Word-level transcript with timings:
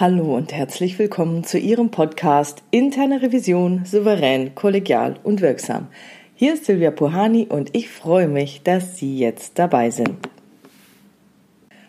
Hallo 0.00 0.34
und 0.34 0.54
herzlich 0.54 0.98
willkommen 0.98 1.44
zu 1.44 1.58
Ihrem 1.58 1.90
Podcast 1.90 2.62
Interne 2.70 3.20
Revision 3.20 3.84
souverän, 3.84 4.54
kollegial 4.54 5.16
und 5.24 5.42
wirksam. 5.42 5.88
Hier 6.34 6.54
ist 6.54 6.64
Silvia 6.64 6.90
Puhani 6.90 7.48
und 7.50 7.76
ich 7.76 7.90
freue 7.90 8.26
mich, 8.26 8.62
dass 8.62 8.96
Sie 8.96 9.18
jetzt 9.18 9.58
dabei 9.58 9.90
sind. 9.90 10.16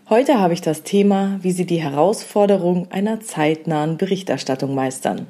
Heute 0.09 0.41
habe 0.41 0.53
ich 0.53 0.59
das 0.59 0.83
Thema, 0.83 1.39
wie 1.41 1.53
Sie 1.53 1.65
die 1.65 1.81
Herausforderung 1.81 2.91
einer 2.91 3.21
zeitnahen 3.21 3.95
Berichterstattung 3.95 4.75
meistern. 4.75 5.27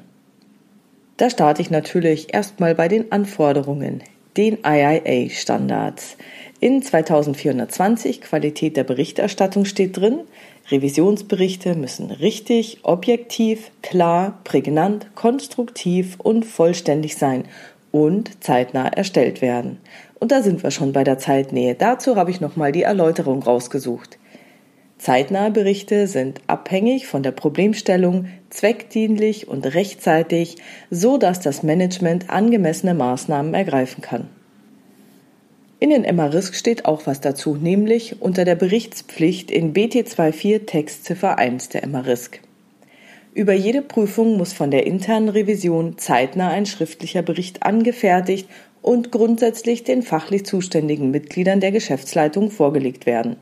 Da 1.18 1.30
starte 1.30 1.62
ich 1.62 1.70
natürlich 1.70 2.34
erstmal 2.34 2.74
bei 2.74 2.88
den 2.88 3.12
Anforderungen, 3.12 4.02
den 4.36 4.58
IIA-Standards. 4.66 6.16
In 6.58 6.82
2420 6.82 8.22
Qualität 8.22 8.76
der 8.76 8.82
Berichterstattung 8.82 9.66
steht 9.66 9.96
drin, 9.96 10.22
Revisionsberichte 10.72 11.76
müssen 11.76 12.10
richtig, 12.10 12.78
objektiv, 12.82 13.70
klar, 13.82 14.40
prägnant, 14.42 15.14
konstruktiv 15.14 16.18
und 16.18 16.44
vollständig 16.44 17.16
sein 17.16 17.44
und 17.92 18.42
zeitnah 18.42 18.88
erstellt 18.88 19.42
werden. 19.42 19.78
Und 20.18 20.32
da 20.32 20.42
sind 20.42 20.62
wir 20.62 20.70
schon 20.70 20.92
bei 20.92 21.04
der 21.04 21.18
Zeitnähe. 21.18 21.74
Dazu 21.74 22.16
habe 22.16 22.30
ich 22.30 22.40
nochmal 22.40 22.72
die 22.72 22.82
Erläuterung 22.82 23.42
rausgesucht. 23.42 24.18
Zeitnahe 24.98 25.50
Berichte 25.50 26.06
sind 26.06 26.40
abhängig 26.46 27.06
von 27.06 27.22
der 27.22 27.32
Problemstellung, 27.32 28.26
zweckdienlich 28.50 29.48
und 29.48 29.66
rechtzeitig, 29.74 30.56
so 30.90 31.18
dass 31.18 31.40
das 31.40 31.62
Management 31.62 32.30
angemessene 32.30 32.94
Maßnahmen 32.94 33.52
ergreifen 33.52 34.00
kann. 34.00 34.28
In 35.82 35.90
den 35.90 36.14
MA-Risk 36.14 36.54
steht 36.54 36.84
auch 36.84 37.08
was 37.08 37.20
dazu, 37.20 37.56
nämlich 37.56 38.22
unter 38.22 38.44
der 38.44 38.54
Berichtspflicht 38.54 39.50
in 39.50 39.74
BT24 39.74 40.64
Textziffer 40.64 41.38
1 41.40 41.70
der 41.70 41.88
MA-Risk. 41.88 42.38
Über 43.34 43.52
jede 43.52 43.82
Prüfung 43.82 44.36
muss 44.36 44.52
von 44.52 44.70
der 44.70 44.86
internen 44.86 45.28
Revision 45.28 45.98
zeitnah 45.98 46.50
ein 46.50 46.66
schriftlicher 46.66 47.22
Bericht 47.22 47.64
angefertigt 47.64 48.48
und 48.80 49.10
grundsätzlich 49.10 49.82
den 49.82 50.04
fachlich 50.04 50.46
zuständigen 50.46 51.10
Mitgliedern 51.10 51.58
der 51.58 51.72
Geschäftsleitung 51.72 52.52
vorgelegt 52.52 53.04
werden. 53.04 53.34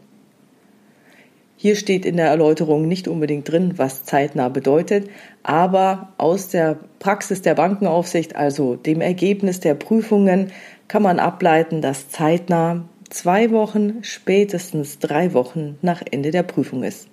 Hier 1.62 1.76
steht 1.76 2.06
in 2.06 2.16
der 2.16 2.28
Erläuterung 2.28 2.88
nicht 2.88 3.06
unbedingt 3.06 3.46
drin, 3.46 3.74
was 3.76 4.02
zeitnah 4.04 4.48
bedeutet, 4.48 5.10
aber 5.42 6.14
aus 6.16 6.48
der 6.48 6.78
Praxis 7.00 7.42
der 7.42 7.54
Bankenaufsicht, 7.54 8.34
also 8.34 8.76
dem 8.76 9.02
Ergebnis 9.02 9.60
der 9.60 9.74
Prüfungen, 9.74 10.52
kann 10.88 11.02
man 11.02 11.18
ableiten, 11.18 11.82
dass 11.82 12.08
zeitnah 12.08 12.88
zwei 13.10 13.50
Wochen, 13.50 13.98
spätestens 14.00 15.00
drei 15.00 15.34
Wochen 15.34 15.76
nach 15.82 16.00
Ende 16.10 16.30
der 16.30 16.44
Prüfung 16.44 16.82
ist. 16.82 17.08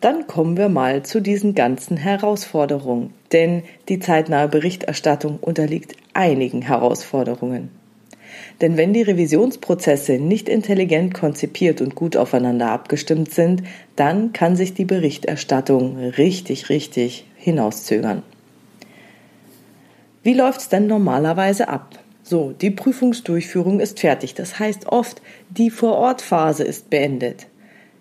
Dann 0.00 0.26
kommen 0.26 0.56
wir 0.56 0.68
mal 0.68 1.04
zu 1.04 1.20
diesen 1.22 1.54
ganzen 1.54 1.96
Herausforderungen, 1.96 3.14
denn 3.30 3.62
die 3.88 4.00
zeitnahe 4.00 4.48
Berichterstattung 4.48 5.38
unterliegt 5.40 5.94
einigen 6.14 6.62
Herausforderungen. 6.62 7.70
Denn 8.60 8.76
wenn 8.76 8.94
die 8.94 9.02
Revisionsprozesse 9.02 10.14
nicht 10.14 10.48
intelligent 10.48 11.12
konzipiert 11.12 11.82
und 11.82 11.94
gut 11.94 12.16
aufeinander 12.16 12.70
abgestimmt 12.70 13.30
sind, 13.32 13.62
dann 13.96 14.32
kann 14.32 14.56
sich 14.56 14.72
die 14.72 14.86
Berichterstattung 14.86 15.98
richtig, 15.98 16.70
richtig 16.70 17.26
hinauszögern. 17.36 18.22
Wie 20.22 20.34
läuft 20.34 20.60
es 20.60 20.68
denn 20.68 20.86
normalerweise 20.86 21.68
ab? 21.68 21.98
So, 22.22 22.52
die 22.60 22.72
Prüfungsdurchführung 22.72 23.78
ist 23.78 24.00
fertig. 24.00 24.34
Das 24.34 24.58
heißt 24.58 24.86
oft, 24.86 25.22
die 25.50 25.70
Vorortphase 25.70 26.64
ist 26.64 26.90
beendet. 26.90 27.46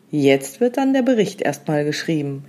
Jetzt 0.09 0.61
wird 0.61 0.77
dann 0.77 0.93
der 0.93 1.03
Bericht 1.03 1.41
erstmal 1.41 1.83
geschrieben. 1.83 2.45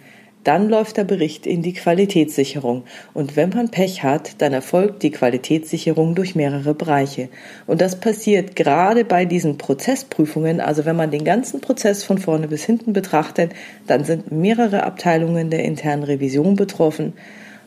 Dann 0.47 0.69
läuft 0.69 0.97
der 0.97 1.03
Bericht 1.03 1.45
in 1.45 1.61
die 1.63 1.73
Qualitätssicherung. 1.73 2.85
Und 3.15 3.35
wenn 3.35 3.49
man 3.49 3.69
Pech 3.69 4.05
hat, 4.05 4.41
dann 4.41 4.53
erfolgt 4.53 5.03
die 5.03 5.11
Qualitätssicherung 5.11 6.15
durch 6.15 6.37
mehrere 6.37 6.73
Bereiche. 6.73 7.31
Und 7.67 7.81
das 7.81 7.99
passiert 7.99 8.55
gerade 8.55 9.05
bei 9.05 9.25
diesen 9.25 9.59
Prozessprüfungen. 9.59 10.61
Also 10.61 10.85
wenn 10.85 10.95
man 10.95 11.11
den 11.11 11.25
ganzen 11.25 11.61
Prozess 11.61 12.05
von 12.05 12.19
vorne 12.19 12.47
bis 12.47 12.63
hinten 12.63 12.93
betrachtet, 12.93 13.55
dann 13.89 14.05
sind 14.05 14.31
mehrere 14.31 14.85
Abteilungen 14.85 15.51
der 15.51 15.65
internen 15.65 16.05
Revision 16.05 16.55
betroffen. 16.55 17.15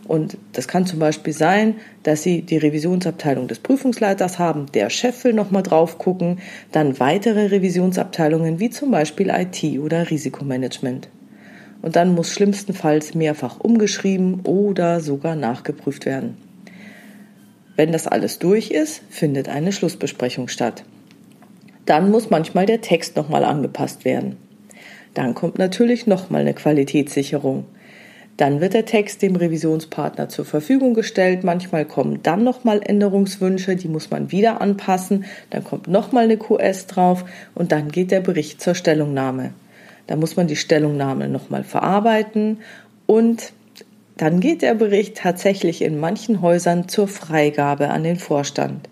Und 0.08 0.38
das 0.54 0.70
kann 0.70 0.86
zum 0.86 1.00
Beispiel 1.00 1.34
sein, 1.34 1.76
dass 2.04 2.24
Sie 2.24 2.44
die 2.44 2.58
Revisionsabteilung 2.58 3.50
des 3.50 3.60
Prüfungsleiters 3.60 4.40
haben, 4.40 4.68
der 4.74 4.90
Chef 4.90 5.26
will 5.26 5.34
nochmal 5.34 5.64
drauf 5.64 5.98
gucken, 5.98 6.40
dann 6.72 6.98
weitere 6.98 7.48
Revisionsabteilungen 7.48 8.62
wie 8.62 8.70
zum 8.70 8.90
Beispiel 8.90 9.30
IT 9.30 9.78
oder 9.82 10.10
Risikomanagement 10.10 11.10
und 11.82 11.96
dann 11.96 12.14
muss 12.14 12.32
schlimmstenfalls 12.32 13.16
mehrfach 13.16 13.60
umgeschrieben 13.60 14.42
oder 14.42 15.00
sogar 15.00 15.36
nachgeprüft 15.36 16.06
werden. 16.06 16.38
Wenn 17.76 17.92
das 17.92 18.08
alles 18.08 18.40
durch 18.40 18.72
ist, 18.72 19.02
findet 19.10 19.48
eine 19.48 19.72
Schlussbesprechung 19.72 20.50
statt. 20.50 20.84
Dann 21.86 22.12
muss 22.12 22.30
manchmal 22.30 22.66
der 22.66 22.82
Text 22.82 23.16
nochmal 23.16 23.46
angepasst 23.46 24.04
werden. 24.06 24.36
Dann 25.14 25.34
kommt 25.34 25.58
natürlich 25.58 26.06
nochmal 26.06 26.42
eine 26.42 26.54
Qualitätssicherung. 26.54 27.66
Dann 28.38 28.62
wird 28.62 28.74
der 28.74 28.86
Text 28.86 29.22
dem 29.22 29.36
Revisionspartner 29.36 30.30
zur 30.30 30.46
Verfügung 30.46 30.94
gestellt. 30.94 31.44
Manchmal 31.44 31.86
kommen 31.86 32.22
dann 32.24 32.44
nochmal 32.44 32.82
Änderungswünsche, 32.84 33.76
die 33.76 33.88
muss 33.88 34.12
man 34.12 34.32
wieder 34.32 34.62
anpassen. 34.62 35.26
Dann 35.50 35.64
kommt 35.64 35.88
nochmal 35.88 36.26
eine 36.26 36.38
QS 36.38 36.88
drauf 36.88 37.26
und 37.56 37.72
dann 37.72 37.90
geht 37.90 38.12
der 38.12 38.22
Bericht 38.22 38.62
zur 38.62 38.76
Stellungnahme. 38.76 39.54
Da 40.10 40.16
muss 40.16 40.36
man 40.36 40.48
die 40.48 40.56
Stellungnahme 40.56 41.30
nochmal 41.30 41.64
verarbeiten 41.64 42.62
und 43.06 43.54
dann 44.18 44.40
geht 44.40 44.64
der 44.64 44.74
Bericht 44.74 45.18
tatsächlich 45.18 45.84
in 45.84 46.00
manchen 46.00 46.42
Häusern 46.42 46.88
zur 46.88 47.08
Freigabe 47.08 47.90
an 47.90 48.04
den 48.04 48.16
Vorstand. 48.16 48.90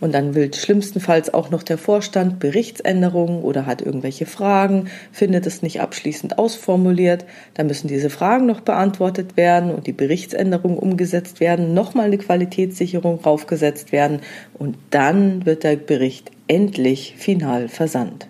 Und 0.00 0.14
dann 0.14 0.34
will 0.34 0.54
schlimmstenfalls 0.54 1.34
auch 1.34 1.50
noch 1.50 1.62
der 1.62 1.76
Vorstand 1.76 2.38
Berichtsänderungen 2.38 3.42
oder 3.42 3.66
hat 3.66 3.82
irgendwelche 3.82 4.24
Fragen, 4.24 4.88
findet 5.12 5.44
es 5.46 5.60
nicht 5.60 5.82
abschließend 5.82 6.38
ausformuliert. 6.38 7.26
Dann 7.52 7.66
müssen 7.66 7.88
diese 7.88 8.08
Fragen 8.08 8.46
noch 8.46 8.62
beantwortet 8.62 9.36
werden 9.36 9.70
und 9.70 9.86
die 9.86 9.92
Berichtsänderungen 9.92 10.78
umgesetzt 10.78 11.40
werden, 11.40 11.74
nochmal 11.74 12.06
eine 12.06 12.16
Qualitätssicherung 12.16 13.20
raufgesetzt 13.20 13.92
werden 13.92 14.20
und 14.54 14.78
dann 14.88 15.44
wird 15.44 15.62
der 15.62 15.76
Bericht 15.76 16.30
endlich 16.48 17.16
final 17.18 17.68
versandt. 17.68 18.28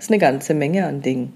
Das 0.00 0.06
ist 0.06 0.12
eine 0.12 0.18
ganze 0.18 0.54
Menge 0.54 0.86
an 0.86 1.02
Dingen. 1.02 1.34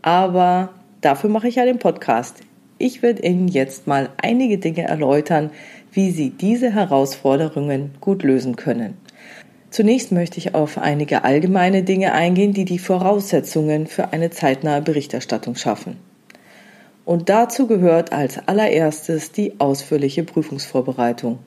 Aber 0.00 0.70
dafür 1.02 1.28
mache 1.28 1.48
ich 1.48 1.56
ja 1.56 1.66
den 1.66 1.78
Podcast. 1.78 2.40
Ich 2.78 3.02
werde 3.02 3.26
Ihnen 3.26 3.46
jetzt 3.46 3.86
mal 3.86 4.08
einige 4.16 4.56
Dinge 4.56 4.84
erläutern, 4.84 5.50
wie 5.92 6.12
Sie 6.12 6.30
diese 6.30 6.72
Herausforderungen 6.72 7.90
gut 8.00 8.22
lösen 8.22 8.56
können. 8.56 8.96
Zunächst 9.68 10.12
möchte 10.12 10.38
ich 10.38 10.54
auf 10.54 10.78
einige 10.78 11.24
allgemeine 11.24 11.82
Dinge 11.82 12.14
eingehen, 12.14 12.54
die 12.54 12.64
die 12.64 12.78
Voraussetzungen 12.78 13.86
für 13.86 14.14
eine 14.14 14.30
zeitnahe 14.30 14.80
Berichterstattung 14.80 15.56
schaffen. 15.56 15.98
Und 17.04 17.28
dazu 17.28 17.66
gehört 17.66 18.14
als 18.14 18.48
allererstes 18.48 19.32
die 19.32 19.60
ausführliche 19.60 20.24
Prüfungsvorbereitung. 20.24 21.40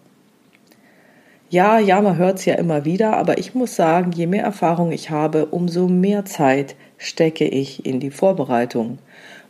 Ja, 1.51 1.79
ja, 1.79 1.99
man 1.99 2.17
hört 2.17 2.37
es 2.37 2.45
ja 2.45 2.53
immer 2.55 2.85
wieder, 2.85 3.17
aber 3.17 3.39
ich 3.39 3.55
muss 3.55 3.75
sagen, 3.75 4.11
je 4.11 4.27
mehr 4.27 4.43
Erfahrung 4.43 4.91
ich 4.91 5.09
habe, 5.09 5.47
umso 5.47 5.87
mehr 5.87 6.23
Zeit 6.23 6.75
stecke 6.99 7.45
ich 7.47 7.87
in 7.87 7.99
die 7.99 8.11
Vorbereitung 8.11 8.99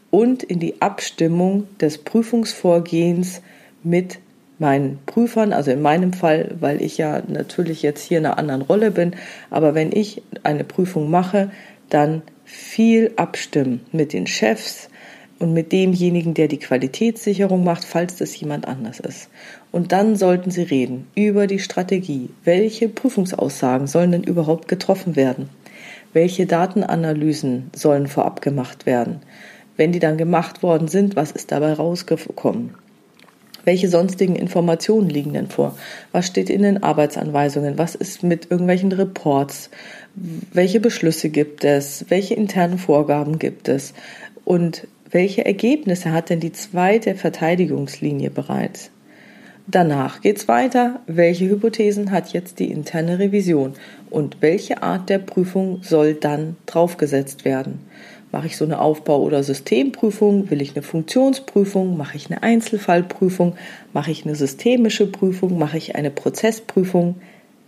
und 0.09 0.41
in 0.41 0.59
die 0.59 0.81
Abstimmung 0.81 1.67
des 1.81 1.97
Prüfungsvorgehens 1.97 3.41
mit 3.83 4.19
meinen 4.59 4.99
Prüfern, 5.07 5.51
also 5.51 5.71
in 5.71 5.81
meinem 5.81 6.13
Fall, 6.13 6.55
weil 6.61 6.81
ich 6.81 6.97
ja 6.97 7.21
natürlich 7.27 7.81
jetzt 7.81 8.03
hier 8.05 8.19
in 8.19 8.25
einer 8.25 8.37
anderen 8.37 8.61
Rolle 8.61 8.91
bin, 8.91 9.13
aber 9.49 9.75
wenn 9.75 9.91
ich 9.91 10.21
eine 10.43 10.63
Prüfung 10.63 11.11
mache, 11.11 11.51
dann 11.89 12.21
viel 12.45 13.11
abstimmen 13.17 13.81
mit 13.91 14.13
den 14.13 14.25
Chefs, 14.25 14.89
und 15.39 15.53
mit 15.53 15.71
demjenigen, 15.71 16.33
der 16.33 16.47
die 16.47 16.59
Qualitätssicherung 16.59 17.63
macht, 17.63 17.85
falls 17.85 18.17
das 18.17 18.37
jemand 18.39 18.67
anders 18.67 18.99
ist. 18.99 19.29
Und 19.71 19.91
dann 19.91 20.15
sollten 20.15 20.51
Sie 20.51 20.63
reden 20.63 21.07
über 21.15 21.47
die 21.47 21.59
Strategie. 21.59 22.29
Welche 22.43 22.89
Prüfungsaussagen 22.89 23.87
sollen 23.87 24.11
denn 24.11 24.23
überhaupt 24.23 24.67
getroffen 24.67 25.15
werden? 25.15 25.49
Welche 26.11 26.45
Datenanalysen 26.45 27.69
sollen 27.75 28.07
vorab 28.07 28.41
gemacht 28.41 28.85
werden? 28.85 29.21
Wenn 29.77 29.91
die 29.91 29.99
dann 29.99 30.17
gemacht 30.17 30.61
worden 30.61 30.87
sind, 30.87 31.15
was 31.15 31.31
ist 31.31 31.51
dabei 31.51 31.73
rausgekommen? 31.73 32.75
Welche 33.63 33.89
sonstigen 33.89 34.35
Informationen 34.35 35.09
liegen 35.09 35.33
denn 35.33 35.47
vor? 35.47 35.77
Was 36.11 36.27
steht 36.27 36.49
in 36.49 36.63
den 36.63 36.81
Arbeitsanweisungen? 36.81 37.77
Was 37.77 37.93
ist 37.95 38.23
mit 38.23 38.49
irgendwelchen 38.49 38.91
Reports? 38.91 39.69
Welche 40.15 40.79
Beschlüsse 40.79 41.29
gibt 41.29 41.63
es? 41.63 42.05
Welche 42.09 42.33
internen 42.33 42.77
Vorgaben 42.77 43.37
gibt 43.37 43.67
es? 43.67 43.93
Und 44.43 44.87
welche 45.11 45.43
Ergebnisse 45.43 46.11
hat 46.11 46.29
denn 46.29 46.39
die 46.39 46.51
zweite 46.51 47.15
Verteidigungslinie 47.15 48.29
bereits? 48.29 48.91
Danach 49.65 50.21
geht's 50.21 50.47
weiter. 50.47 50.99
Welche 51.07 51.49
Hypothesen 51.49 52.11
hat 52.11 52.33
jetzt 52.33 52.59
die 52.59 52.71
interne 52.71 53.17
Revision 53.17 53.73
und 54.09 54.37
welche 54.41 54.83
Art 54.83 55.09
der 55.09 55.19
Prüfung 55.19 55.81
soll 55.83 56.13
dann 56.13 56.57
draufgesetzt 56.65 57.45
werden? 57.45 57.79
Mache 58.31 58.47
ich 58.47 58.57
so 58.57 58.65
eine 58.65 58.79
Aufbau- 58.79 59.23
oder 59.23 59.41
Systemprüfung? 59.41 60.51
Will 60.51 60.61
ich 60.61 60.75
eine 60.75 60.83
Funktionsprüfung? 60.83 61.97
Mache 61.97 62.17
ich 62.17 62.29
eine 62.29 62.43
Einzelfallprüfung? 62.43 63.55
Mache 63.93 64.11
ich 64.11 64.25
eine 64.25 64.35
systemische 64.35 65.07
Prüfung? 65.07 65.57
Mache 65.57 65.77
ich 65.77 65.95
eine 65.95 66.11
Prozessprüfung? 66.11 67.15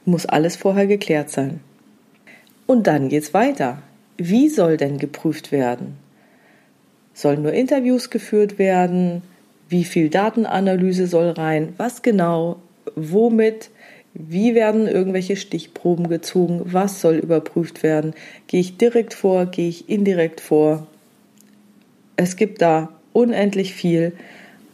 Muss 0.05 0.27
alles 0.27 0.55
vorher 0.55 0.85
geklärt 0.85 1.31
sein. 1.31 1.59
Und 2.67 2.85
dann 2.85 3.09
geht's 3.09 3.33
weiter. 3.33 3.81
Wie 4.17 4.49
soll 4.49 4.77
denn 4.77 4.99
geprüft 4.99 5.51
werden? 5.51 5.97
Sollen 7.13 7.41
nur 7.41 7.53
Interviews 7.53 8.09
geführt 8.09 8.57
werden? 8.57 9.21
Wie 9.69 9.83
viel 9.83 10.09
Datenanalyse 10.09 11.07
soll 11.07 11.29
rein? 11.29 11.73
Was 11.77 12.01
genau? 12.01 12.57
Womit? 12.95 13.69
Wie 14.13 14.55
werden 14.55 14.87
irgendwelche 14.87 15.37
Stichproben 15.37 16.09
gezogen? 16.09 16.61
Was 16.65 16.99
soll 16.99 17.15
überprüft 17.15 17.83
werden? 17.83 18.13
Gehe 18.47 18.59
ich 18.59 18.77
direkt 18.77 19.13
vor? 19.13 19.45
Gehe 19.45 19.69
ich 19.69 19.89
indirekt 19.89 20.41
vor? 20.41 20.87
Es 22.17 22.35
gibt 22.35 22.61
da 22.61 22.89
unendlich 23.13 23.73
viel, 23.73 24.13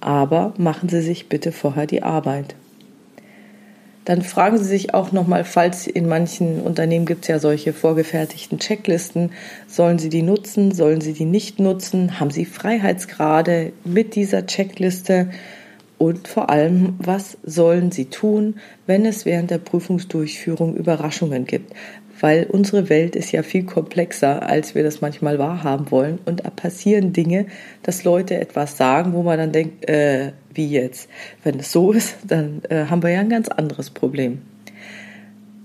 aber 0.01 0.53
machen 0.57 0.89
Sie 0.89 1.01
sich 1.01 1.29
bitte 1.29 1.51
vorher 1.51 1.85
die 1.85 2.03
Arbeit. 2.03 2.55
Dann 4.07 4.21
fragen 4.21 4.57
Sie 4.57 4.63
sich 4.63 4.93
auch 4.93 5.11
nochmal, 5.11 5.43
falls 5.43 5.85
in 5.85 6.07
manchen 6.07 6.61
Unternehmen 6.61 7.05
gibt 7.05 7.23
es 7.23 7.27
ja 7.27 7.39
solche 7.39 7.73
vorgefertigten 7.73 8.57
Checklisten, 8.57 9.33
sollen 9.67 9.99
Sie 9.99 10.07
die 10.07 10.21
nutzen, 10.21 10.71
sollen 10.71 11.01
Sie 11.01 11.11
die 11.11 11.25
nicht 11.25 11.59
nutzen, 11.59 12.17
haben 12.17 12.31
Sie 12.31 12.45
Freiheitsgrade 12.45 13.73
mit 13.83 14.15
dieser 14.15 14.45
Checkliste? 14.45 15.27
Und 15.97 16.29
vor 16.29 16.49
allem, 16.49 16.95
was 16.99 17.37
sollen 17.43 17.91
sie 17.91 18.05
tun, 18.05 18.59
wenn 18.85 19.05
es 19.05 19.25
während 19.25 19.51
der 19.51 19.57
Prüfungsdurchführung 19.57 20.75
Überraschungen 20.75 21.45
gibt? 21.45 21.73
Weil 22.21 22.45
unsere 22.45 22.87
Welt 22.87 23.15
ist 23.15 23.33
ja 23.33 23.43
viel 23.43 23.63
komplexer, 23.63 24.47
als 24.47 24.73
wir 24.73 24.83
das 24.83 25.01
manchmal 25.01 25.37
wahrhaben 25.37 25.91
wollen. 25.91 26.19
Und 26.25 26.45
da 26.45 26.49
passieren 26.49 27.11
Dinge, 27.11 27.47
dass 27.83 28.05
Leute 28.05 28.39
etwas 28.39 28.77
sagen, 28.77 29.13
wo 29.13 29.23
man 29.23 29.37
dann 29.37 29.51
denkt, 29.51 29.89
äh, 29.89 30.31
wie 30.57 30.67
jetzt? 30.67 31.09
Wenn 31.43 31.59
es 31.59 31.71
so 31.71 31.91
ist, 31.91 32.15
dann 32.23 32.61
äh, 32.69 32.85
haben 32.85 33.03
wir 33.03 33.11
ja 33.11 33.19
ein 33.19 33.29
ganz 33.29 33.47
anderes 33.47 33.89
Problem. 33.89 34.41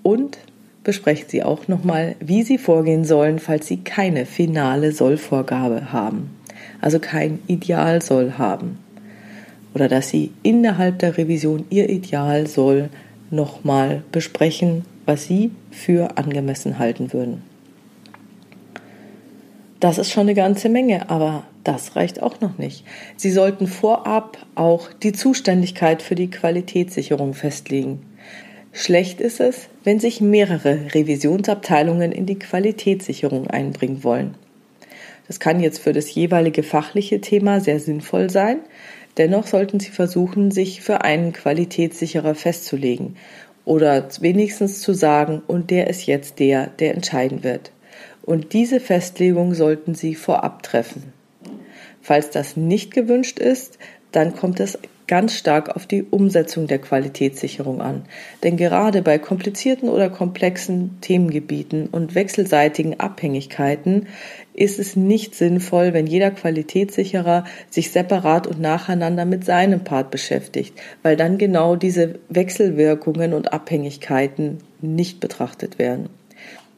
Und 0.02 0.38
besprechen 0.84 1.26
Sie 1.28 1.42
auch 1.42 1.68
nochmal, 1.68 2.16
wie 2.20 2.42
Sie 2.42 2.58
vorgehen 2.58 3.04
sollen, 3.04 3.38
falls 3.38 3.66
Sie 3.66 3.78
keine 3.78 4.26
finale 4.26 4.92
Sollvorgabe 4.92 5.92
haben. 5.92 6.30
Also 6.80 6.98
kein 6.98 7.40
Idealsoll 7.46 8.34
haben 8.38 8.78
oder 9.74 9.88
dass 9.88 10.08
Sie 10.08 10.32
innerhalb 10.42 10.98
der 10.98 11.16
Revision 11.16 11.64
Ihr 11.70 11.88
Ideal 11.88 12.46
soll 12.46 12.90
nochmal 13.30 14.02
besprechen, 14.12 14.84
was 15.06 15.24
Sie 15.24 15.50
für 15.70 16.18
angemessen 16.18 16.78
halten 16.78 17.12
würden. 17.12 17.42
Das 19.80 19.98
ist 19.98 20.10
schon 20.10 20.22
eine 20.22 20.34
ganze 20.34 20.68
Menge, 20.68 21.10
aber 21.10 21.44
das 21.64 21.96
reicht 21.96 22.22
auch 22.22 22.40
noch 22.40 22.58
nicht. 22.58 22.84
Sie 23.16 23.30
sollten 23.30 23.66
vorab 23.66 24.38
auch 24.54 24.92
die 24.92 25.12
Zuständigkeit 25.12 26.02
für 26.02 26.14
die 26.14 26.30
Qualitätssicherung 26.30 27.34
festlegen. 27.34 28.02
Schlecht 28.72 29.20
ist 29.20 29.40
es, 29.40 29.68
wenn 29.84 30.00
sich 30.00 30.20
mehrere 30.20 30.94
Revisionsabteilungen 30.94 32.10
in 32.12 32.26
die 32.26 32.38
Qualitätssicherung 32.38 33.48
einbringen 33.48 34.02
wollen. 34.02 34.34
Das 35.26 35.40
kann 35.40 35.60
jetzt 35.60 35.78
für 35.78 35.92
das 35.92 36.14
jeweilige 36.14 36.62
fachliche 36.62 37.20
Thema 37.20 37.60
sehr 37.60 37.80
sinnvoll 37.80 38.28
sein, 38.30 38.60
Dennoch 39.18 39.46
sollten 39.46 39.78
Sie 39.78 39.90
versuchen, 39.90 40.50
sich 40.50 40.80
für 40.80 41.02
einen 41.02 41.32
Qualitätssicherer 41.32 42.34
festzulegen 42.34 43.16
oder 43.64 44.08
wenigstens 44.20 44.80
zu 44.80 44.94
sagen, 44.94 45.42
und 45.46 45.70
der 45.70 45.88
ist 45.88 46.06
jetzt 46.06 46.38
der, 46.38 46.66
der 46.66 46.94
entscheiden 46.94 47.44
wird. 47.44 47.72
Und 48.22 48.54
diese 48.54 48.80
Festlegung 48.80 49.54
sollten 49.54 49.94
Sie 49.94 50.14
vorab 50.14 50.62
treffen. 50.62 51.12
Falls 52.02 52.30
das 52.30 52.56
nicht 52.56 52.92
gewünscht 52.92 53.38
ist, 53.38 53.78
dann 54.10 54.36
kommt 54.36 54.60
es 54.60 54.78
ganz 55.06 55.34
stark 55.34 55.74
auf 55.76 55.86
die 55.86 56.04
Umsetzung 56.04 56.66
der 56.66 56.78
Qualitätssicherung 56.78 57.82
an. 57.82 58.04
Denn 58.42 58.56
gerade 58.56 59.02
bei 59.02 59.18
komplizierten 59.18 59.88
oder 59.88 60.08
komplexen 60.08 60.98
Themengebieten 61.00 61.88
und 61.88 62.14
wechselseitigen 62.14 62.98
Abhängigkeiten 63.00 64.06
ist 64.54 64.78
es 64.78 64.96
nicht 64.96 65.34
sinnvoll, 65.34 65.92
wenn 65.92 66.06
jeder 66.06 66.30
Qualitätssicherer 66.30 67.44
sich 67.68 67.90
separat 67.90 68.46
und 68.46 68.60
nacheinander 68.60 69.24
mit 69.24 69.44
seinem 69.44 69.84
Part 69.84 70.10
beschäftigt, 70.10 70.80
weil 71.02 71.16
dann 71.16 71.36
genau 71.36 71.76
diese 71.76 72.18
Wechselwirkungen 72.28 73.34
und 73.34 73.52
Abhängigkeiten 73.52 74.58
nicht 74.80 75.20
betrachtet 75.20 75.78
werden. 75.78 76.08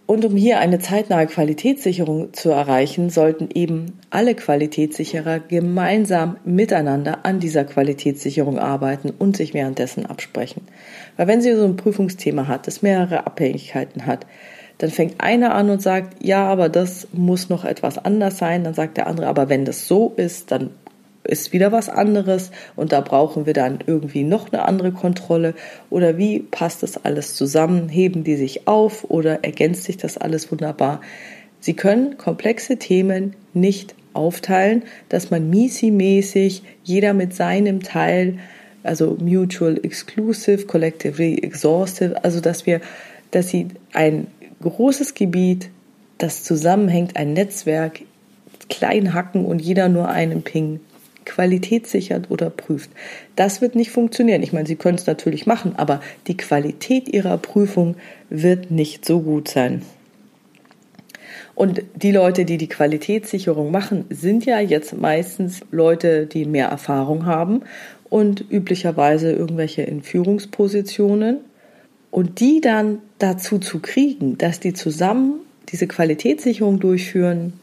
Und 0.06 0.24
um 0.26 0.36
hier 0.36 0.58
eine 0.58 0.80
zeitnahe 0.80 1.26
Qualitätssicherung 1.26 2.34
zu 2.34 2.50
erreichen, 2.50 3.08
sollten 3.08 3.48
eben 3.54 3.98
alle 4.10 4.34
Qualitätssicherer 4.34 5.40
gemeinsam 5.40 6.36
miteinander 6.44 7.24
an 7.24 7.40
dieser 7.40 7.64
Qualitätssicherung 7.64 8.58
arbeiten 8.58 9.10
und 9.10 9.34
sich 9.34 9.54
währenddessen 9.54 10.04
absprechen. 10.04 10.62
Weil 11.16 11.26
wenn 11.26 11.40
Sie 11.40 11.54
so 11.54 11.64
ein 11.64 11.76
Prüfungsthema 11.76 12.48
hat, 12.48 12.66
das 12.66 12.82
mehrere 12.82 13.26
Abhängigkeiten 13.26 14.04
hat, 14.04 14.26
dann 14.76 14.90
fängt 14.90 15.20
einer 15.22 15.54
an 15.54 15.70
und 15.70 15.80
sagt, 15.80 16.22
ja, 16.22 16.44
aber 16.46 16.68
das 16.68 17.08
muss 17.12 17.48
noch 17.48 17.64
etwas 17.64 17.96
anders 17.96 18.36
sein. 18.36 18.64
Dann 18.64 18.74
sagt 18.74 18.98
der 18.98 19.06
andere, 19.06 19.28
aber 19.28 19.48
wenn 19.48 19.64
das 19.64 19.88
so 19.88 20.12
ist, 20.16 20.50
dann 20.50 20.70
ist 21.24 21.52
wieder 21.52 21.72
was 21.72 21.88
anderes 21.88 22.50
und 22.76 22.92
da 22.92 23.00
brauchen 23.00 23.46
wir 23.46 23.54
dann 23.54 23.78
irgendwie 23.86 24.22
noch 24.22 24.52
eine 24.52 24.66
andere 24.66 24.92
Kontrolle 24.92 25.54
oder 25.90 26.18
wie 26.18 26.40
passt 26.40 26.82
das 26.82 27.04
alles 27.04 27.34
zusammen? 27.34 27.88
Heben 27.88 28.24
die 28.24 28.36
sich 28.36 28.68
auf 28.68 29.04
oder 29.04 29.42
ergänzt 29.42 29.84
sich 29.84 29.96
das 29.96 30.18
alles 30.18 30.52
wunderbar? 30.52 31.00
Sie 31.60 31.74
können 31.74 32.18
komplexe 32.18 32.76
Themen 32.76 33.34
nicht 33.54 33.94
aufteilen, 34.12 34.82
dass 35.08 35.30
man 35.30 35.48
MISI-mäßig 35.48 36.62
jeder 36.84 37.14
mit 37.14 37.34
seinem 37.34 37.82
Teil, 37.82 38.38
also 38.82 39.16
mutual 39.18 39.80
exclusive, 39.82 40.66
collectively 40.66 41.38
exhaustive, 41.38 42.22
also 42.22 42.40
dass 42.40 42.66
wir, 42.66 42.82
dass 43.30 43.48
sie 43.48 43.68
ein 43.94 44.26
großes 44.62 45.14
Gebiet, 45.14 45.70
das 46.18 46.44
zusammenhängt, 46.44 47.16
ein 47.16 47.32
Netzwerk, 47.32 48.02
klein 48.68 49.14
hacken 49.14 49.44
und 49.44 49.60
jeder 49.60 49.88
nur 49.88 50.08
einen 50.08 50.42
Ping 50.42 50.80
Qualität 51.24 51.86
sichert 51.86 52.30
oder 52.30 52.50
prüft. 52.50 52.90
Das 53.36 53.60
wird 53.60 53.74
nicht 53.74 53.90
funktionieren. 53.90 54.42
Ich 54.42 54.52
meine, 54.52 54.66
Sie 54.66 54.76
können 54.76 54.98
es 54.98 55.06
natürlich 55.06 55.46
machen, 55.46 55.74
aber 55.76 56.00
die 56.26 56.36
Qualität 56.36 57.08
Ihrer 57.08 57.38
Prüfung 57.38 57.96
wird 58.30 58.70
nicht 58.70 59.04
so 59.04 59.20
gut 59.20 59.48
sein. 59.48 59.82
Und 61.54 61.82
die 61.94 62.10
Leute, 62.10 62.44
die 62.44 62.56
die 62.56 62.68
Qualitätssicherung 62.68 63.70
machen, 63.70 64.04
sind 64.10 64.44
ja 64.44 64.58
jetzt 64.60 64.96
meistens 64.96 65.60
Leute, 65.70 66.26
die 66.26 66.46
mehr 66.46 66.66
Erfahrung 66.66 67.26
haben 67.26 67.62
und 68.10 68.44
üblicherweise 68.50 69.32
irgendwelche 69.32 69.82
in 69.82 70.02
Führungspositionen. 70.02 71.38
Und 72.10 72.38
die 72.38 72.60
dann 72.60 73.00
dazu 73.18 73.58
zu 73.58 73.80
kriegen, 73.80 74.38
dass 74.38 74.60
die 74.60 74.72
zusammen 74.72 75.40
diese 75.70 75.88
Qualitätssicherung 75.88 76.78
durchführen, 76.78 77.54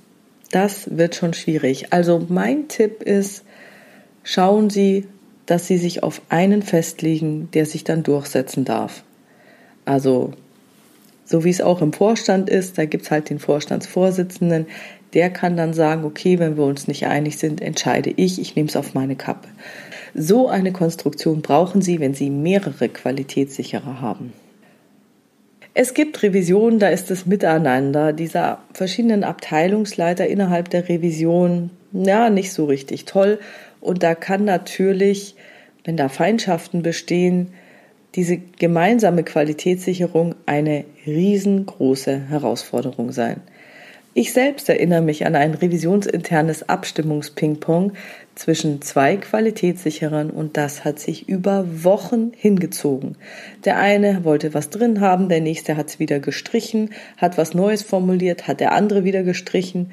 das 0.51 0.95
wird 0.95 1.15
schon 1.15 1.33
schwierig. 1.33 1.91
Also 1.91 2.25
mein 2.29 2.67
Tipp 2.67 3.01
ist, 3.03 3.43
schauen 4.23 4.69
Sie, 4.69 5.07
dass 5.45 5.67
Sie 5.67 5.77
sich 5.77 6.03
auf 6.03 6.21
einen 6.29 6.61
festlegen, 6.61 7.49
der 7.51 7.65
sich 7.65 7.83
dann 7.83 8.03
durchsetzen 8.03 8.65
darf. 8.65 9.03
Also 9.85 10.33
so 11.25 11.43
wie 11.43 11.49
es 11.49 11.61
auch 11.61 11.81
im 11.81 11.93
Vorstand 11.93 12.49
ist, 12.49 12.77
da 12.77 12.85
gibt 12.85 13.05
es 13.05 13.11
halt 13.11 13.29
den 13.29 13.39
Vorstandsvorsitzenden, 13.39 14.67
der 15.13 15.29
kann 15.29 15.57
dann 15.57 15.73
sagen, 15.73 16.03
okay, 16.05 16.39
wenn 16.39 16.57
wir 16.57 16.63
uns 16.63 16.87
nicht 16.87 17.07
einig 17.07 17.37
sind, 17.37 17.61
entscheide 17.61 18.13
ich, 18.15 18.39
ich 18.39 18.55
nehme 18.55 18.69
es 18.69 18.75
auf 18.75 18.93
meine 18.93 19.15
Kappe. 19.15 19.47
So 20.13 20.49
eine 20.49 20.73
Konstruktion 20.73 21.41
brauchen 21.41 21.81
Sie, 21.81 21.99
wenn 21.99 22.13
Sie 22.13 22.29
mehrere 22.29 22.89
Qualitätssicherer 22.89 24.01
haben. 24.01 24.33
Es 25.73 25.93
gibt 25.93 26.21
Revisionen, 26.21 26.79
da 26.79 26.89
ist 26.89 27.09
das 27.11 27.25
Miteinander 27.25 28.11
dieser 28.11 28.59
verschiedenen 28.73 29.23
Abteilungsleiter 29.23 30.27
innerhalb 30.27 30.69
der 30.69 30.89
Revision 30.89 31.69
ja 31.93 32.29
nicht 32.29 32.51
so 32.51 32.65
richtig 32.65 33.05
toll 33.05 33.39
und 33.79 34.03
da 34.03 34.13
kann 34.13 34.43
natürlich, 34.43 35.35
wenn 35.85 35.95
da 35.95 36.09
Feindschaften 36.09 36.83
bestehen, 36.83 37.53
diese 38.15 38.37
gemeinsame 38.37 39.23
Qualitätssicherung 39.23 40.35
eine 40.45 40.83
riesengroße 41.07 42.27
Herausforderung 42.29 43.13
sein. 43.13 43.41
Ich 44.13 44.33
selbst 44.33 44.67
erinnere 44.67 45.01
mich 45.01 45.25
an 45.25 45.35
ein 45.35 45.53
revisionsinternes 45.53 46.67
Abstimmungspingpong 46.67 47.93
zwischen 48.35 48.81
zwei 48.81 49.15
Qualitätssicherern 49.15 50.29
und 50.29 50.57
das 50.57 50.83
hat 50.83 50.99
sich 50.99 51.29
über 51.29 51.65
Wochen 51.83 52.31
hingezogen. 52.35 53.15
Der 53.63 53.77
eine 53.77 54.25
wollte 54.25 54.53
was 54.53 54.69
drin 54.69 54.99
haben, 54.99 55.29
der 55.29 55.39
nächste 55.39 55.77
hat 55.77 55.87
es 55.87 55.99
wieder 55.99 56.19
gestrichen, 56.19 56.89
hat 57.15 57.37
was 57.37 57.53
Neues 57.53 57.83
formuliert, 57.83 58.47
hat 58.47 58.59
der 58.59 58.73
andere 58.73 59.05
wieder 59.05 59.23
gestrichen 59.23 59.91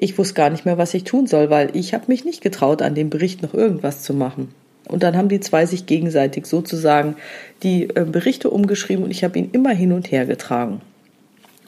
ich 0.00 0.16
wusste 0.16 0.34
gar 0.34 0.50
nicht 0.50 0.64
mehr, 0.64 0.78
was 0.78 0.94
ich 0.94 1.04
tun 1.04 1.26
soll, 1.26 1.50
weil 1.50 1.76
ich 1.76 1.92
habe 1.92 2.04
mich 2.08 2.24
nicht 2.24 2.40
getraut, 2.40 2.80
an 2.80 2.94
dem 2.94 3.10
Bericht 3.10 3.42
noch 3.42 3.52
irgendwas 3.52 4.02
zu 4.02 4.14
machen. 4.14 4.48
Und 4.88 5.02
dann 5.02 5.16
haben 5.16 5.28
die 5.28 5.40
zwei 5.40 5.66
sich 5.66 5.86
gegenseitig 5.86 6.46
sozusagen 6.46 7.16
die 7.62 7.84
äh, 7.90 8.04
Berichte 8.04 8.50
umgeschrieben 8.50 9.04
und 9.04 9.10
ich 9.10 9.22
habe 9.22 9.38
ihn 9.38 9.50
immer 9.52 9.70
hin 9.70 9.92
und 9.92 10.10
her 10.10 10.26
getragen. 10.26 10.80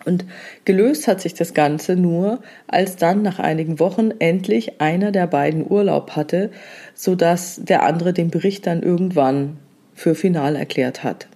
Und 0.05 0.25
gelöst 0.65 1.07
hat 1.07 1.21
sich 1.21 1.35
das 1.35 1.55
Ganze 1.55 1.97
nur, 1.97 2.43
als 2.67 2.97
dann 2.97 3.23
nach 3.23 3.39
einigen 3.39 3.79
Wochen 3.79 4.11
endlich 4.19 4.81
einer 4.81 5.13
der 5.13 5.27
beiden 5.27 5.71
Urlaub 5.71 6.17
hatte, 6.17 6.51
so 6.95 7.15
dass 7.15 7.61
der 7.63 7.85
andere 7.85 8.13
den 8.13 8.31
Bericht 8.31 8.67
dann 8.67 8.83
irgendwann 8.83 9.59
für 9.95 10.15
final 10.15 10.57
erklärt 10.57 11.05
hat. 11.05 11.29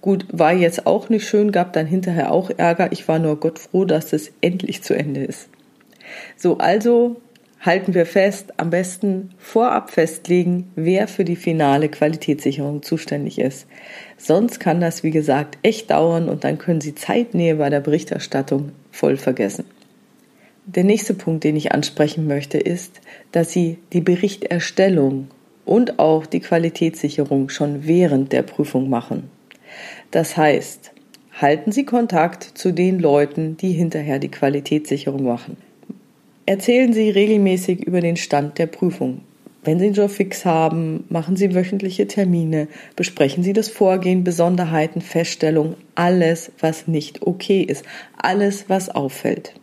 Gut, 0.00 0.26
war 0.32 0.52
jetzt 0.52 0.86
auch 0.86 1.10
nicht 1.10 1.28
schön, 1.28 1.52
gab 1.52 1.74
dann 1.74 1.86
hinterher 1.86 2.32
auch 2.32 2.50
Ärger. 2.56 2.90
Ich 2.90 3.06
war 3.06 3.18
nur 3.18 3.38
Gott 3.38 3.58
froh, 3.58 3.84
dass 3.84 4.12
es 4.12 4.32
endlich 4.40 4.82
zu 4.82 4.94
Ende 4.94 5.22
ist. 5.22 5.48
So, 6.36 6.58
also 6.58 7.20
halten 7.60 7.92
wir 7.92 8.06
fest, 8.06 8.54
am 8.56 8.70
besten 8.70 9.30
vorab 9.38 9.90
festlegen, 9.90 10.70
wer 10.76 11.06
für 11.08 11.24
die 11.24 11.36
finale 11.36 11.88
Qualitätssicherung 11.88 12.82
zuständig 12.82 13.38
ist. 13.38 13.66
Sonst 14.16 14.60
kann 14.60 14.80
das, 14.80 15.02
wie 15.02 15.10
gesagt, 15.10 15.58
echt 15.62 15.90
dauern 15.90 16.28
und 16.28 16.44
dann 16.44 16.58
können 16.58 16.80
Sie 16.80 16.94
Zeitnähe 16.94 17.56
bei 17.56 17.68
der 17.68 17.80
Berichterstattung 17.80 18.72
voll 18.90 19.18
vergessen. 19.18 19.64
Der 20.64 20.84
nächste 20.84 21.14
Punkt, 21.14 21.44
den 21.44 21.56
ich 21.56 21.72
ansprechen 21.72 22.26
möchte, 22.26 22.58
ist, 22.58 23.00
dass 23.32 23.52
Sie 23.52 23.78
die 23.92 24.00
Berichterstellung 24.00 25.28
und 25.64 25.98
auch 25.98 26.26
die 26.26 26.40
Qualitätssicherung 26.40 27.48
schon 27.48 27.86
während 27.86 28.32
der 28.32 28.42
Prüfung 28.42 28.88
machen. 28.88 29.30
Das 30.10 30.36
heißt, 30.36 30.92
halten 31.40 31.72
Sie 31.72 31.84
Kontakt 31.84 32.42
zu 32.42 32.72
den 32.72 32.98
Leuten, 32.98 33.56
die 33.56 33.72
hinterher 33.72 34.18
die 34.18 34.30
Qualitätssicherung 34.30 35.24
machen. 35.24 35.56
Erzählen 36.46 36.92
Sie 36.92 37.10
regelmäßig 37.10 37.84
über 37.86 38.00
den 38.00 38.16
Stand 38.16 38.58
der 38.58 38.66
Prüfung. 38.66 39.20
Wenn 39.62 39.78
Sie 39.78 39.86
einen 39.86 39.94
Job 39.94 40.10
fix 40.10 40.46
haben, 40.46 41.04
machen 41.10 41.36
Sie 41.36 41.54
wöchentliche 41.54 42.06
Termine, 42.06 42.66
besprechen 42.96 43.42
Sie 43.42 43.52
das 43.52 43.68
Vorgehen, 43.68 44.24
Besonderheiten, 44.24 45.02
Feststellungen, 45.02 45.74
alles, 45.94 46.50
was 46.60 46.88
nicht 46.88 47.22
okay 47.26 47.60
ist, 47.60 47.84
alles, 48.16 48.68
was 48.68 48.88
auffällt. 48.88 49.54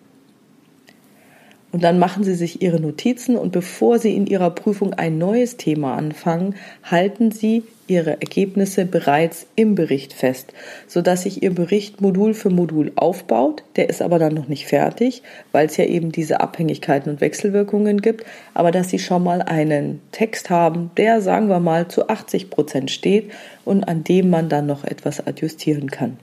Und 1.72 1.84
dann 1.84 1.98
machen 1.98 2.24
Sie 2.24 2.36
sich 2.36 2.62
Ihre 2.62 2.80
Notizen 2.80 3.36
und 3.36 3.52
bevor 3.52 3.98
Sie 3.98 4.16
in 4.16 4.28
Ihrer 4.28 4.52
Prüfung 4.52 4.94
ein 4.94 5.18
neues 5.18 5.58
Thema 5.58 5.96
anfangen, 5.96 6.56
halten 6.84 7.32
Sie 7.32 7.64
Ihre 7.88 8.22
Ergebnisse 8.22 8.86
bereits 8.86 9.48
im 9.56 9.76
Bericht 9.76 10.14
fest, 10.14 10.54
sodass 10.88 11.24
sich 11.24 11.44
Ihr 11.44 11.54
Bericht 11.54 12.02
Modul 12.02 12.34
für 12.34 12.50
Modul 12.50 12.92
aufbaut. 12.96 13.64
Der 13.76 13.90
ist 13.90 14.02
aber 14.02 14.20
dann 14.20 14.34
noch 14.34 14.48
nicht 14.48 14.68
fertig, 14.68 15.24
weil 15.52 15.68
es 15.68 15.78
ja 15.78 15.86
eben 15.86 16.12
diese 16.12 16.42
Abhängigkeiten 16.42 17.12
und 17.12 17.22
Wechselwirkungen 17.22 18.02
gibt, 18.02 18.26
aber 18.54 18.72
dass 18.72 18.90
Sie 18.90 19.00
schon 19.00 19.24
mal 19.24 19.42
einen 19.42 20.02
Text 20.12 20.50
haben, 20.50 20.92
der, 20.98 21.22
sagen 21.22 21.48
wir 21.48 21.60
mal, 21.60 21.88
zu 21.88 22.10
80 22.10 22.50
Prozent 22.50 22.92
steht 22.92 23.32
und 23.66 23.84
an 23.86 24.04
dem 24.04 24.30
man 24.30 24.50
dann 24.50 24.66
noch 24.66 24.84
etwas 24.84 25.26
adjustieren 25.26 25.90
kann. 25.90 26.18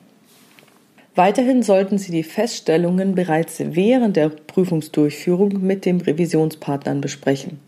Weiterhin 1.16 1.62
sollten 1.62 1.96
Sie 1.98 2.10
die 2.10 2.24
Feststellungen 2.24 3.14
bereits 3.14 3.60
während 3.60 4.16
der 4.16 4.30
Prüfungsdurchführung 4.30 5.64
mit 5.64 5.84
dem 5.84 6.00
Revisionspartnern 6.00 7.00
besprechen 7.00 7.60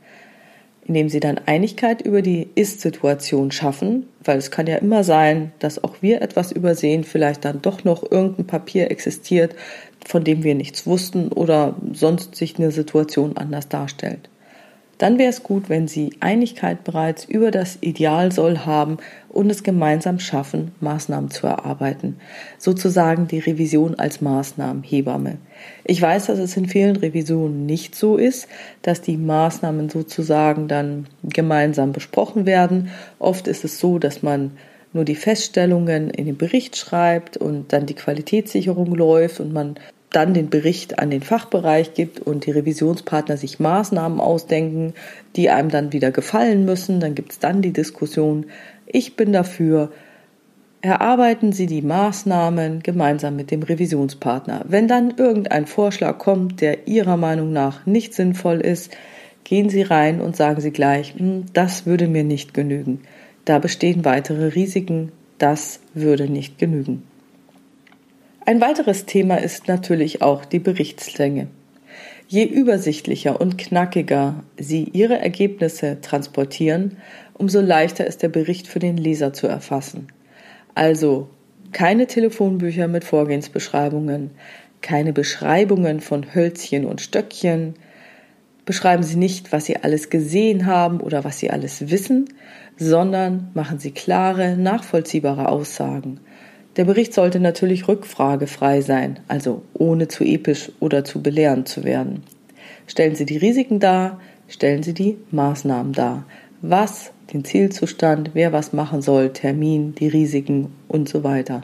indem 0.86 1.08
sie 1.08 1.20
dann 1.20 1.40
Einigkeit 1.46 2.00
über 2.02 2.22
die 2.22 2.48
Ist-Situation 2.54 3.50
schaffen, 3.50 4.06
weil 4.22 4.38
es 4.38 4.50
kann 4.50 4.66
ja 4.66 4.76
immer 4.76 5.02
sein, 5.04 5.52
dass 5.58 5.82
auch 5.82 5.96
wir 6.00 6.22
etwas 6.22 6.52
übersehen, 6.52 7.04
vielleicht 7.04 7.44
dann 7.44 7.60
doch 7.60 7.84
noch 7.84 8.10
irgendein 8.10 8.46
Papier 8.46 8.90
existiert, 8.90 9.54
von 10.06 10.22
dem 10.22 10.44
wir 10.44 10.54
nichts 10.54 10.86
wussten 10.86 11.28
oder 11.28 11.74
sonst 11.92 12.36
sich 12.36 12.58
eine 12.58 12.70
Situation 12.70 13.36
anders 13.36 13.68
darstellt 13.68 14.28
dann 14.98 15.18
wäre 15.18 15.30
es 15.30 15.42
gut, 15.42 15.68
wenn 15.68 15.88
Sie 15.88 16.14
Einigkeit 16.20 16.84
bereits 16.84 17.24
über 17.24 17.50
das 17.50 17.78
Idealsoll 17.82 18.60
haben 18.60 18.96
und 19.28 19.50
es 19.50 19.62
gemeinsam 19.62 20.18
schaffen, 20.18 20.72
Maßnahmen 20.80 21.30
zu 21.30 21.46
erarbeiten. 21.46 22.16
Sozusagen 22.56 23.28
die 23.28 23.40
Revision 23.40 23.96
als 23.96 24.22
Maßnahmenhebamme. 24.22 25.36
Ich 25.84 26.00
weiß, 26.00 26.26
dass 26.26 26.38
es 26.38 26.56
in 26.56 26.68
vielen 26.68 26.96
Revisionen 26.96 27.66
nicht 27.66 27.94
so 27.94 28.16
ist, 28.16 28.48
dass 28.80 29.02
die 29.02 29.18
Maßnahmen 29.18 29.90
sozusagen 29.90 30.68
dann 30.68 31.06
gemeinsam 31.22 31.92
besprochen 31.92 32.46
werden. 32.46 32.90
Oft 33.18 33.48
ist 33.48 33.64
es 33.64 33.78
so, 33.78 33.98
dass 33.98 34.22
man 34.22 34.52
nur 34.94 35.04
die 35.04 35.14
Feststellungen 35.14 36.08
in 36.08 36.24
den 36.24 36.38
Bericht 36.38 36.76
schreibt 36.76 37.36
und 37.36 37.72
dann 37.74 37.84
die 37.84 37.94
Qualitätssicherung 37.94 38.94
läuft 38.94 39.40
und 39.40 39.52
man 39.52 39.76
dann 40.16 40.32
den 40.32 40.48
Bericht 40.48 40.98
an 40.98 41.10
den 41.10 41.20
Fachbereich 41.20 41.92
gibt 41.92 42.20
und 42.20 42.46
die 42.46 42.50
Revisionspartner 42.50 43.36
sich 43.36 43.60
Maßnahmen 43.60 44.18
ausdenken, 44.18 44.94
die 45.36 45.50
einem 45.50 45.68
dann 45.68 45.92
wieder 45.92 46.10
gefallen 46.10 46.64
müssen. 46.64 47.00
Dann 47.00 47.14
gibt 47.14 47.32
es 47.32 47.38
dann 47.38 47.60
die 47.60 47.74
Diskussion. 47.74 48.46
Ich 48.86 49.14
bin 49.16 49.34
dafür, 49.34 49.90
erarbeiten 50.80 51.52
Sie 51.52 51.66
die 51.66 51.82
Maßnahmen 51.82 52.82
gemeinsam 52.82 53.36
mit 53.36 53.50
dem 53.50 53.62
Revisionspartner. 53.62 54.64
Wenn 54.66 54.88
dann 54.88 55.12
irgendein 55.18 55.66
Vorschlag 55.66 56.16
kommt, 56.16 56.62
der 56.62 56.88
Ihrer 56.88 57.18
Meinung 57.18 57.52
nach 57.52 57.84
nicht 57.84 58.14
sinnvoll 58.14 58.62
ist, 58.62 58.96
gehen 59.44 59.68
Sie 59.68 59.82
rein 59.82 60.22
und 60.22 60.34
sagen 60.34 60.62
Sie 60.62 60.70
gleich, 60.70 61.14
hm, 61.14 61.44
das 61.52 61.84
würde 61.84 62.08
mir 62.08 62.24
nicht 62.24 62.54
genügen. 62.54 63.02
Da 63.44 63.58
bestehen 63.58 64.06
weitere 64.06 64.54
Risiken, 64.54 65.12
das 65.36 65.80
würde 65.92 66.30
nicht 66.30 66.58
genügen. 66.58 67.02
Ein 68.48 68.60
weiteres 68.60 69.06
Thema 69.06 69.38
ist 69.38 69.66
natürlich 69.66 70.22
auch 70.22 70.44
die 70.44 70.60
Berichtslänge. 70.60 71.48
Je 72.28 72.44
übersichtlicher 72.44 73.40
und 73.40 73.58
knackiger 73.58 74.44
Sie 74.56 74.84
Ihre 74.84 75.18
Ergebnisse 75.18 76.00
transportieren, 76.00 76.98
umso 77.34 77.60
leichter 77.60 78.06
ist 78.06 78.22
der 78.22 78.28
Bericht 78.28 78.68
für 78.68 78.78
den 78.78 78.98
Leser 78.98 79.32
zu 79.32 79.48
erfassen. 79.48 80.12
Also 80.76 81.28
keine 81.72 82.06
Telefonbücher 82.06 82.86
mit 82.86 83.02
Vorgehensbeschreibungen, 83.02 84.30
keine 84.80 85.12
Beschreibungen 85.12 85.98
von 85.98 86.32
Hölzchen 86.32 86.84
und 86.84 87.00
Stöckchen. 87.00 87.74
Beschreiben 88.64 89.02
Sie 89.02 89.16
nicht, 89.16 89.50
was 89.50 89.64
Sie 89.64 89.78
alles 89.78 90.08
gesehen 90.08 90.66
haben 90.66 91.00
oder 91.00 91.24
was 91.24 91.40
Sie 91.40 91.50
alles 91.50 91.90
wissen, 91.90 92.28
sondern 92.76 93.50
machen 93.54 93.80
Sie 93.80 93.90
klare, 93.90 94.56
nachvollziehbare 94.56 95.48
Aussagen. 95.48 96.20
Der 96.76 96.84
Bericht 96.84 97.14
sollte 97.14 97.40
natürlich 97.40 97.88
rückfragefrei 97.88 98.82
sein, 98.82 99.20
also 99.28 99.62
ohne 99.72 100.08
zu 100.08 100.24
episch 100.24 100.70
oder 100.78 101.04
zu 101.04 101.22
belehrend 101.22 101.68
zu 101.68 101.84
werden. 101.84 102.22
Stellen 102.86 103.14
Sie 103.14 103.24
die 103.24 103.38
Risiken 103.38 103.80
dar, 103.80 104.20
stellen 104.48 104.82
Sie 104.82 104.92
die 104.92 105.16
Maßnahmen 105.30 105.92
dar. 105.92 106.26
Was, 106.60 107.12
den 107.32 107.44
Zielzustand, 107.44 108.30
wer 108.34 108.52
was 108.52 108.72
machen 108.72 109.00
soll, 109.00 109.32
Termin, 109.32 109.94
die 109.94 110.08
Risiken 110.08 110.72
und 110.86 111.08
so 111.08 111.24
weiter. 111.24 111.62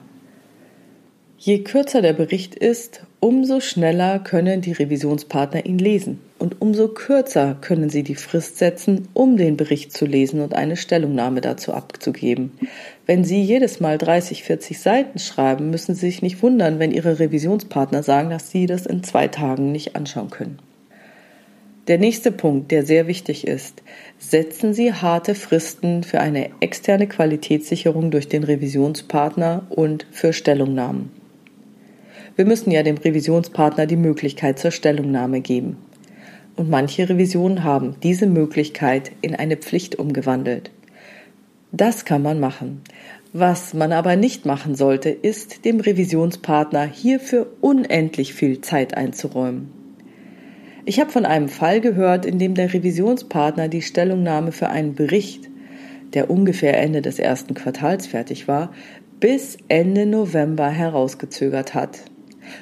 Je 1.37 1.59
kürzer 1.63 2.03
der 2.03 2.13
Bericht 2.13 2.55
ist, 2.55 3.05
umso 3.21 3.61
schneller 3.61 4.19
können 4.19 4.61
die 4.61 4.73
Revisionspartner 4.73 5.67
ihn 5.67 5.79
lesen 5.79 6.21
und 6.43 6.61
umso 6.61 6.89
kürzer 6.89 7.57
können 7.61 7.89
sie 7.89 8.03
die 8.03 8.17
Frist 8.17 8.59
setzen, 8.59 9.07
um 9.15 9.37
den 9.37 9.57
Bericht 9.57 9.97
zu 9.97 10.07
lesen 10.07 10.41
und 10.41 10.57
eine 10.57 10.77
Stellungnahme 10.77 11.41
dazu 11.41 11.73
abzugeben. 11.73 12.51
Wenn 13.07 13.23
Sie 13.23 13.41
jedes 13.41 13.79
Mal 13.79 13.97
30, 13.97 14.43
40 14.43 14.81
Seiten 14.81 15.21
schreiben, 15.21 15.71
müssen 15.71 15.95
Sie 15.95 16.07
sich 16.07 16.21
nicht 16.21 16.43
wundern, 16.43 16.81
wenn 16.81 16.91
Ihre 16.91 17.21
Revisionspartner 17.21 18.03
sagen, 18.03 18.31
dass 18.31 18.51
Sie 18.51 18.67
das 18.67 18.87
in 18.87 19.05
zwei 19.05 19.29
Tagen 19.29 19.71
nicht 19.71 19.95
anschauen 19.95 20.31
können. 20.31 20.59
Der 21.87 21.99
nächste 21.99 22.33
Punkt, 22.33 22.73
der 22.73 22.85
sehr 22.85 23.07
wichtig 23.07 23.47
ist, 23.47 23.81
setzen 24.19 24.75
Sie 24.75 24.93
harte 24.93 25.37
Fristen 25.37 26.03
für 26.03 26.19
eine 26.19 26.51
externe 26.59 27.07
Qualitätssicherung 27.07 28.11
durch 28.11 28.27
den 28.27 28.43
Revisionspartner 28.43 29.67
und 29.71 30.09
für 30.11 30.33
Stellungnahmen. 30.33 31.13
Wir 32.35 32.47
müssen 32.47 32.73
ja 32.73 32.83
dem 32.83 32.97
Revisionspartner 32.97 33.87
die 33.87 33.97
Möglichkeit 33.97 34.59
zur 34.59 34.73
Stellungnahme 34.73 35.41
geben. 35.41 35.77
Und 36.57 36.69
manche 36.69 37.09
Revisionen 37.09 37.65
haben 37.65 37.97
diese 38.03 38.27
Möglichkeit 38.27 39.13
in 39.23 39.35
eine 39.35 39.57
Pflicht 39.57 39.99
umgewandelt. 39.99 40.71
Das 41.73 42.05
kann 42.05 42.23
man 42.23 42.39
machen. 42.39 42.83
Was 43.33 43.73
man 43.73 43.93
aber 43.93 44.17
nicht 44.17 44.45
machen 44.45 44.75
sollte, 44.75 45.09
ist 45.09 45.65
dem 45.65 45.81
Revisionspartner 45.81 46.85
hierfür 46.85 47.47
unendlich 47.63 48.35
viel 48.35 48.61
Zeit 48.61 48.95
einzuräumen. 48.95 49.73
Ich 50.85 51.01
habe 51.01 51.11
von 51.11 51.25
einem 51.25 51.49
Fall 51.49 51.81
gehört, 51.81 52.27
in 52.27 52.39
dem 52.39 52.55
der 52.55 52.75
Revisionspartner 52.75 53.69
die 53.69 53.81
Stellungnahme 53.81 54.53
für 54.53 54.69
einen 54.69 54.95
Bericht, 54.95 55.49
der 56.13 56.29
ungefähr 56.29 56.79
Ende 56.79 57.01
des 57.01 57.19
ersten 57.19 57.55
Quartals 57.55 58.07
fertig 58.07 58.49
war, 58.49 58.73
bis 59.19 59.57
Ende 59.69 60.05
November 60.05 60.69
herausgezögert 60.69 61.73
hat. 61.73 62.01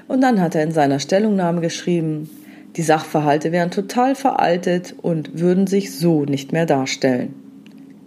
Und 0.07 0.21
dann 0.21 0.41
hat 0.41 0.55
er 0.55 0.63
in 0.63 0.73
seiner 0.73 1.01
Stellungnahme 1.01 1.63
geschrieben, 1.63 2.31
die 2.77 2.83
Sachverhalte 2.83 3.53
wären 3.53 3.71
total 3.71 4.15
veraltet 4.15 4.95
und 5.03 5.39
würden 5.41 5.67
sich 5.67 5.97
so 5.97 6.25
nicht 6.25 6.53
mehr 6.53 6.67
darstellen. 6.67 7.35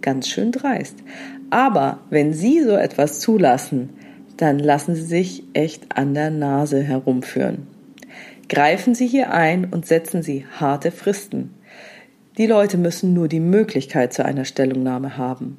Ganz 0.00 0.28
schön 0.28 0.52
dreist. 0.52 0.96
Aber 1.50 1.98
wenn 2.10 2.32
Sie 2.32 2.62
so 2.62 2.72
etwas 2.72 3.20
zulassen, 3.20 3.90
dann 4.36 4.58
lassen 4.58 4.94
Sie 4.94 5.02
sich 5.02 5.44
echt 5.52 5.96
an 5.96 6.14
der 6.14 6.30
Nase 6.30 6.82
herumführen. 6.82 7.66
Greifen 8.48 8.94
Sie 8.94 9.06
hier 9.06 9.32
ein 9.32 9.66
und 9.66 9.86
setzen 9.86 10.22
Sie 10.22 10.46
harte 10.58 10.90
Fristen. 10.90 11.54
Die 12.36 12.46
Leute 12.46 12.76
müssen 12.78 13.14
nur 13.14 13.28
die 13.28 13.40
Möglichkeit 13.40 14.12
zu 14.12 14.24
einer 14.24 14.44
Stellungnahme 14.44 15.16
haben. 15.16 15.58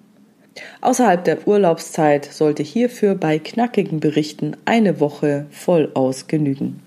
Außerhalb 0.81 1.23
der 1.23 1.47
Urlaubszeit 1.47 2.25
sollte 2.25 2.63
hierfür 2.63 3.15
bei 3.15 3.39
knackigen 3.39 3.99
Berichten 3.99 4.55
eine 4.65 4.99
Woche 4.99 5.47
vollaus 5.49 6.27
genügen. 6.27 6.81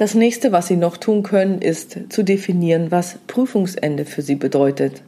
Das 0.00 0.14
nächste, 0.14 0.50
was 0.50 0.66
Sie 0.66 0.78
noch 0.78 0.96
tun 0.96 1.22
können, 1.22 1.60
ist 1.60 1.98
zu 2.08 2.22
definieren, 2.22 2.90
was 2.90 3.18
Prüfungsende 3.26 4.06
für 4.06 4.22
Sie 4.22 4.34
bedeutet. 4.34 5.02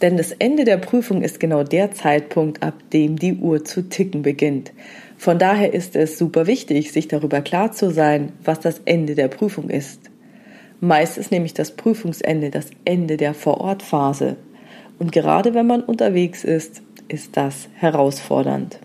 Denn 0.00 0.16
das 0.16 0.30
Ende 0.30 0.62
der 0.62 0.76
Prüfung 0.76 1.22
ist 1.22 1.40
genau 1.40 1.64
der 1.64 1.90
Zeitpunkt, 1.90 2.62
ab 2.62 2.74
dem 2.92 3.18
die 3.18 3.34
Uhr 3.34 3.64
zu 3.64 3.88
ticken 3.88 4.22
beginnt. 4.22 4.70
Von 5.18 5.40
daher 5.40 5.74
ist 5.74 5.96
es 5.96 6.18
super 6.18 6.46
wichtig, 6.46 6.92
sich 6.92 7.08
darüber 7.08 7.40
klar 7.40 7.72
zu 7.72 7.90
sein, 7.90 8.32
was 8.44 8.60
das 8.60 8.80
Ende 8.84 9.16
der 9.16 9.26
Prüfung 9.26 9.68
ist. 9.68 10.02
Meist 10.78 11.18
ist 11.18 11.32
nämlich 11.32 11.54
das 11.54 11.72
Prüfungsende 11.72 12.50
das 12.50 12.70
Ende 12.84 13.16
der 13.16 13.34
Vorortphase. 13.34 14.36
Und 15.00 15.10
gerade 15.10 15.52
wenn 15.52 15.66
man 15.66 15.82
unterwegs 15.82 16.44
ist, 16.44 16.80
ist 17.08 17.36
das 17.36 17.66
herausfordernd. 17.74 18.78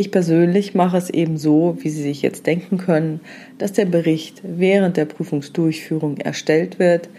Ich 0.00 0.10
persönlich 0.10 0.74
mache 0.74 0.96
es 0.96 1.10
eben 1.10 1.36
so, 1.36 1.76
wie 1.80 1.90
Sie 1.90 2.00
sich 2.00 2.22
jetzt 2.22 2.46
denken 2.46 2.78
können, 2.78 3.20
dass 3.58 3.74
der 3.74 3.84
Bericht 3.84 4.40
während 4.42 4.96
der 4.96 5.04
Prüfungsdurchführung 5.04 6.16
erstellt 6.16 6.78
wird, 6.78 7.10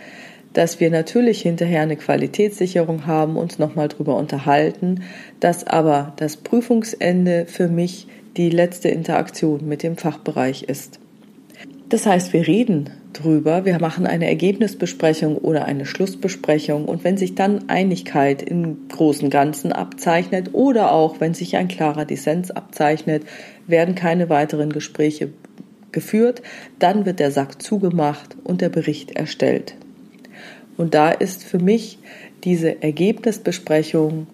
dass 0.53 0.79
wir 0.79 0.89
natürlich 0.89 1.43
hinterher 1.43 1.83
eine 1.83 1.95
Qualitätssicherung 1.95 3.05
haben, 3.05 3.37
uns 3.37 3.59
nochmal 3.59 3.87
drüber 3.87 4.15
unterhalten, 4.15 5.03
dass 5.39 5.63
aber 5.63 6.13
das 6.15 6.37
Prüfungsende 6.37 7.45
für 7.45 7.67
mich 7.67 8.07
die 8.35 8.49
letzte 8.49 8.89
Interaktion 8.89 9.67
mit 9.67 9.83
dem 9.83 9.95
Fachbereich 9.95 10.63
ist. 10.63 10.99
Das 11.87 12.07
heißt, 12.07 12.33
wir 12.33 12.47
reden 12.47 12.89
drüber, 13.13 13.65
wir 13.65 13.79
machen 13.79 14.07
eine 14.07 14.27
Ergebnisbesprechung 14.27 15.37
oder 15.37 15.65
eine 15.65 15.85
Schlussbesprechung. 15.85 16.85
Und 16.85 17.03
wenn 17.03 17.17
sich 17.17 17.35
dann 17.35 17.69
Einigkeit 17.69 18.41
im 18.41 18.87
großen 18.89 19.29
Ganzen 19.29 19.71
abzeichnet 19.71 20.49
oder 20.53 20.91
auch 20.91 21.19
wenn 21.19 21.33
sich 21.33 21.57
ein 21.57 21.67
klarer 21.67 22.05
Dissens 22.05 22.51
abzeichnet, 22.51 23.23
werden 23.67 23.95
keine 23.95 24.29
weiteren 24.29 24.71
Gespräche 24.71 25.29
geführt, 25.91 26.41
dann 26.79 27.05
wird 27.05 27.19
der 27.19 27.31
Sack 27.31 27.61
zugemacht 27.61 28.35
und 28.43 28.61
der 28.61 28.69
Bericht 28.69 29.11
erstellt. 29.11 29.75
Und 30.77 30.93
da 30.93 31.11
ist 31.11 31.43
für 31.43 31.59
mich 31.59 31.99
diese 32.43 32.81
Ergebnisbesprechung 32.81 34.27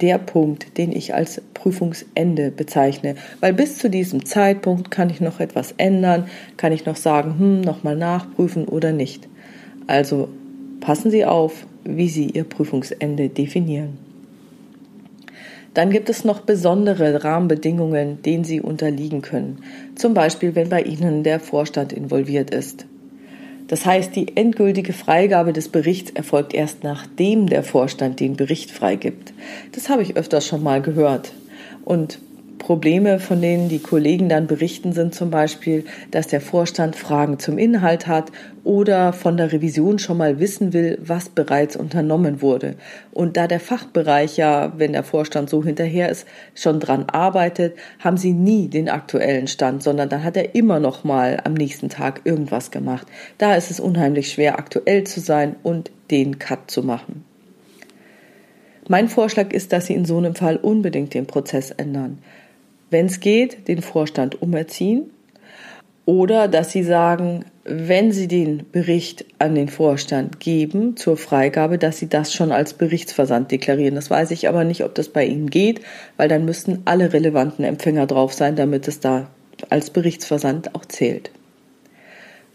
der 0.00 0.18
Punkt, 0.18 0.76
den 0.78 0.92
ich 0.92 1.14
als 1.14 1.40
Prüfungsende 1.54 2.50
bezeichne. 2.50 3.14
Weil 3.40 3.52
bis 3.52 3.78
zu 3.78 3.88
diesem 3.88 4.24
Zeitpunkt 4.24 4.90
kann 4.90 5.10
ich 5.10 5.20
noch 5.20 5.40
etwas 5.40 5.74
ändern, 5.76 6.26
kann 6.56 6.72
ich 6.72 6.86
noch 6.86 6.96
sagen, 6.96 7.38
hm, 7.38 7.60
nochmal 7.60 7.96
nachprüfen 7.96 8.66
oder 8.66 8.92
nicht. 8.92 9.28
Also 9.86 10.28
passen 10.80 11.10
Sie 11.10 11.24
auf, 11.24 11.66
wie 11.84 12.08
Sie 12.08 12.30
Ihr 12.30 12.44
Prüfungsende 12.44 13.28
definieren. 13.28 13.98
Dann 15.74 15.90
gibt 15.90 16.08
es 16.08 16.24
noch 16.24 16.40
besondere 16.40 17.24
Rahmenbedingungen, 17.24 18.22
denen 18.22 18.44
Sie 18.44 18.60
unterliegen 18.60 19.22
können. 19.22 19.58
Zum 19.96 20.14
Beispiel, 20.14 20.54
wenn 20.54 20.68
bei 20.68 20.82
Ihnen 20.82 21.24
der 21.24 21.40
Vorstand 21.40 21.92
involviert 21.92 22.50
ist. 22.50 22.86
Das 23.68 23.86
heißt, 23.86 24.14
die 24.14 24.36
endgültige 24.36 24.92
Freigabe 24.92 25.52
des 25.52 25.68
Berichts 25.68 26.10
erfolgt 26.10 26.52
erst 26.52 26.84
nachdem 26.84 27.48
der 27.48 27.62
Vorstand 27.62 28.20
den 28.20 28.36
Bericht 28.36 28.70
freigibt. 28.70 29.32
Das 29.72 29.88
habe 29.88 30.02
ich 30.02 30.16
öfters 30.16 30.46
schon 30.46 30.62
mal 30.62 30.82
gehört. 30.82 31.32
Und 31.84 32.18
Probleme, 32.64 33.18
von 33.18 33.42
denen 33.42 33.68
die 33.68 33.78
Kollegen 33.78 34.30
dann 34.30 34.46
berichten, 34.46 34.94
sind 34.94 35.14
zum 35.14 35.30
Beispiel, 35.30 35.84
dass 36.10 36.28
der 36.28 36.40
Vorstand 36.40 36.96
Fragen 36.96 37.38
zum 37.38 37.58
Inhalt 37.58 38.06
hat 38.06 38.32
oder 38.64 39.12
von 39.12 39.36
der 39.36 39.52
Revision 39.52 39.98
schon 39.98 40.16
mal 40.16 40.40
wissen 40.40 40.72
will, 40.72 40.98
was 41.02 41.28
bereits 41.28 41.76
unternommen 41.76 42.40
wurde. 42.40 42.76
Und 43.12 43.36
da 43.36 43.48
der 43.48 43.60
Fachbereich 43.60 44.38
ja, 44.38 44.72
wenn 44.78 44.94
der 44.94 45.04
Vorstand 45.04 45.50
so 45.50 45.62
hinterher 45.62 46.08
ist, 46.08 46.26
schon 46.54 46.80
dran 46.80 47.04
arbeitet, 47.06 47.76
haben 47.98 48.16
sie 48.16 48.32
nie 48.32 48.68
den 48.68 48.88
aktuellen 48.88 49.46
Stand, 49.46 49.82
sondern 49.82 50.08
dann 50.08 50.24
hat 50.24 50.38
er 50.38 50.54
immer 50.54 50.80
noch 50.80 51.04
mal 51.04 51.42
am 51.44 51.52
nächsten 51.52 51.90
Tag 51.90 52.22
irgendwas 52.24 52.70
gemacht. 52.70 53.06
Da 53.36 53.56
ist 53.56 53.70
es 53.70 53.78
unheimlich 53.78 54.32
schwer, 54.32 54.58
aktuell 54.58 55.04
zu 55.04 55.20
sein 55.20 55.56
und 55.62 55.90
den 56.10 56.38
Cut 56.38 56.70
zu 56.70 56.82
machen. 56.82 57.26
Mein 58.88 59.08
Vorschlag 59.08 59.52
ist, 59.52 59.74
dass 59.74 59.86
Sie 59.86 59.94
in 59.94 60.06
so 60.06 60.16
einem 60.16 60.34
Fall 60.34 60.56
unbedingt 60.56 61.12
den 61.12 61.26
Prozess 61.26 61.70
ändern 61.70 62.20
wenn 62.90 63.06
es 63.06 63.20
geht, 63.20 63.68
den 63.68 63.82
Vorstand 63.82 64.40
umerziehen 64.42 65.10
oder 66.06 66.48
dass 66.48 66.70
sie 66.70 66.82
sagen, 66.82 67.44
wenn 67.64 68.12
sie 68.12 68.28
den 68.28 68.66
Bericht 68.70 69.24
an 69.38 69.54
den 69.54 69.68
Vorstand 69.68 70.38
geben 70.38 70.96
zur 70.96 71.16
Freigabe, 71.16 71.78
dass 71.78 71.98
sie 71.98 72.08
das 72.08 72.34
schon 72.34 72.52
als 72.52 72.74
Berichtsversand 72.74 73.50
deklarieren. 73.50 73.94
Das 73.94 74.10
weiß 74.10 74.30
ich 74.32 74.48
aber 74.48 74.64
nicht, 74.64 74.84
ob 74.84 74.94
das 74.94 75.08
bei 75.08 75.24
ihnen 75.24 75.48
geht, 75.48 75.80
weil 76.18 76.28
dann 76.28 76.44
müssten 76.44 76.82
alle 76.84 77.12
relevanten 77.12 77.64
Empfänger 77.64 78.06
drauf 78.06 78.34
sein, 78.34 78.54
damit 78.54 78.86
es 78.86 79.00
da 79.00 79.28
als 79.70 79.90
Berichtsversand 79.90 80.74
auch 80.74 80.84
zählt. 80.84 81.30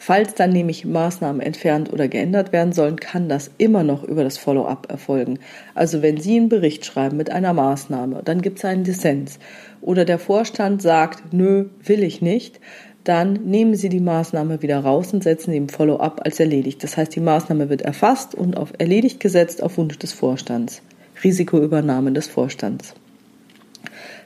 Falls 0.02 0.34
dann 0.34 0.52
nämlich 0.52 0.86
Maßnahmen 0.86 1.42
entfernt 1.42 1.92
oder 1.92 2.08
geändert 2.08 2.54
werden 2.54 2.72
sollen, 2.72 2.96
kann 2.96 3.28
das 3.28 3.52
immer 3.58 3.84
noch 3.84 4.02
über 4.06 4.24
das 4.24 4.38
Follow-up 4.38 4.90
erfolgen. 4.90 5.40
Also 5.76 6.02
wenn 6.02 6.16
Sie 6.16 6.38
einen 6.38 6.48
Bericht 6.48 6.86
schreiben 6.86 7.18
mit 7.18 7.32
einer 7.32 7.52
Maßnahme, 7.52 8.22
dann 8.24 8.42
gibt 8.42 8.60
es 8.60 8.66
einen 8.66 8.86
Dissens 8.86 9.40
oder 9.82 10.06
der 10.06 10.18
Vorstand 10.18 10.82
sagt, 10.82 11.34
nö, 11.34 11.66
will 11.84 12.02
ich 12.02 12.22
nicht, 12.22 12.62
dann 13.04 13.34
nehmen 13.44 13.76
Sie 13.76 13.90
die 13.90 14.00
Maßnahme 14.00 14.62
wieder 14.62 14.80
raus 14.80 15.14
und 15.14 15.22
setzen 15.22 15.52
sie 15.52 15.58
im 15.58 15.68
Follow-up 15.68 16.22
als 16.24 16.40
erledigt. 16.40 16.82
Das 16.82 16.96
heißt, 16.96 17.14
die 17.14 17.20
Maßnahme 17.20 17.70
wird 17.70 17.82
erfasst 17.82 18.34
und 18.34 18.56
auf 18.56 18.72
erledigt 18.78 19.20
gesetzt 19.20 19.62
auf 19.62 19.78
Wunsch 19.78 20.00
des 20.00 20.14
Vorstands. 20.14 20.82
Risikoübernahme 21.26 22.14
des 22.14 22.28
Vorstands. 22.28 22.94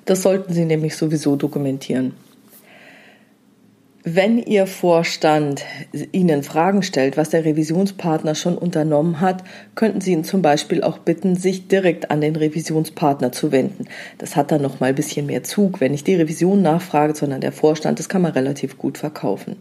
Das 0.05 0.21
sollten 0.21 0.53
Sie 0.53 0.65
nämlich 0.65 0.95
sowieso 0.95 1.35
dokumentieren. 1.35 2.13
Wenn 4.05 4.37
Ihr 4.37 4.67
Vorstand 4.67 5.63
Ihnen 6.11 6.43
Fragen 6.43 6.83
stellt, 6.83 7.15
was 7.15 7.29
der 7.29 7.45
Revisionspartner 7.45 8.35
schon 8.35 8.57
unternommen 8.57 9.21
hat, 9.21 9.45
könnten 9.75 10.01
Sie 10.01 10.11
ihn 10.11 10.25
zum 10.25 10.41
Beispiel 10.41 10.83
auch 10.83 10.97
bitten, 10.97 11.37
sich 11.37 11.69
direkt 11.69 12.11
an 12.11 12.19
den 12.19 12.35
Revisionspartner 12.35 13.31
zu 13.31 13.53
wenden. 13.53 13.85
Das 14.17 14.35
hat 14.35 14.51
dann 14.51 14.61
noch 14.61 14.81
mal 14.81 14.87
ein 14.87 14.95
bisschen 14.95 15.25
mehr 15.25 15.43
Zug, 15.43 15.79
wenn 15.79 15.93
nicht 15.93 16.05
die 16.05 16.15
Revision 16.15 16.61
nachfragt, 16.61 17.15
sondern 17.15 17.39
der 17.39 17.53
Vorstand. 17.53 17.97
Das 17.97 18.09
kann 18.09 18.21
man 18.21 18.33
relativ 18.33 18.77
gut 18.77 18.97
verkaufen. 18.97 19.55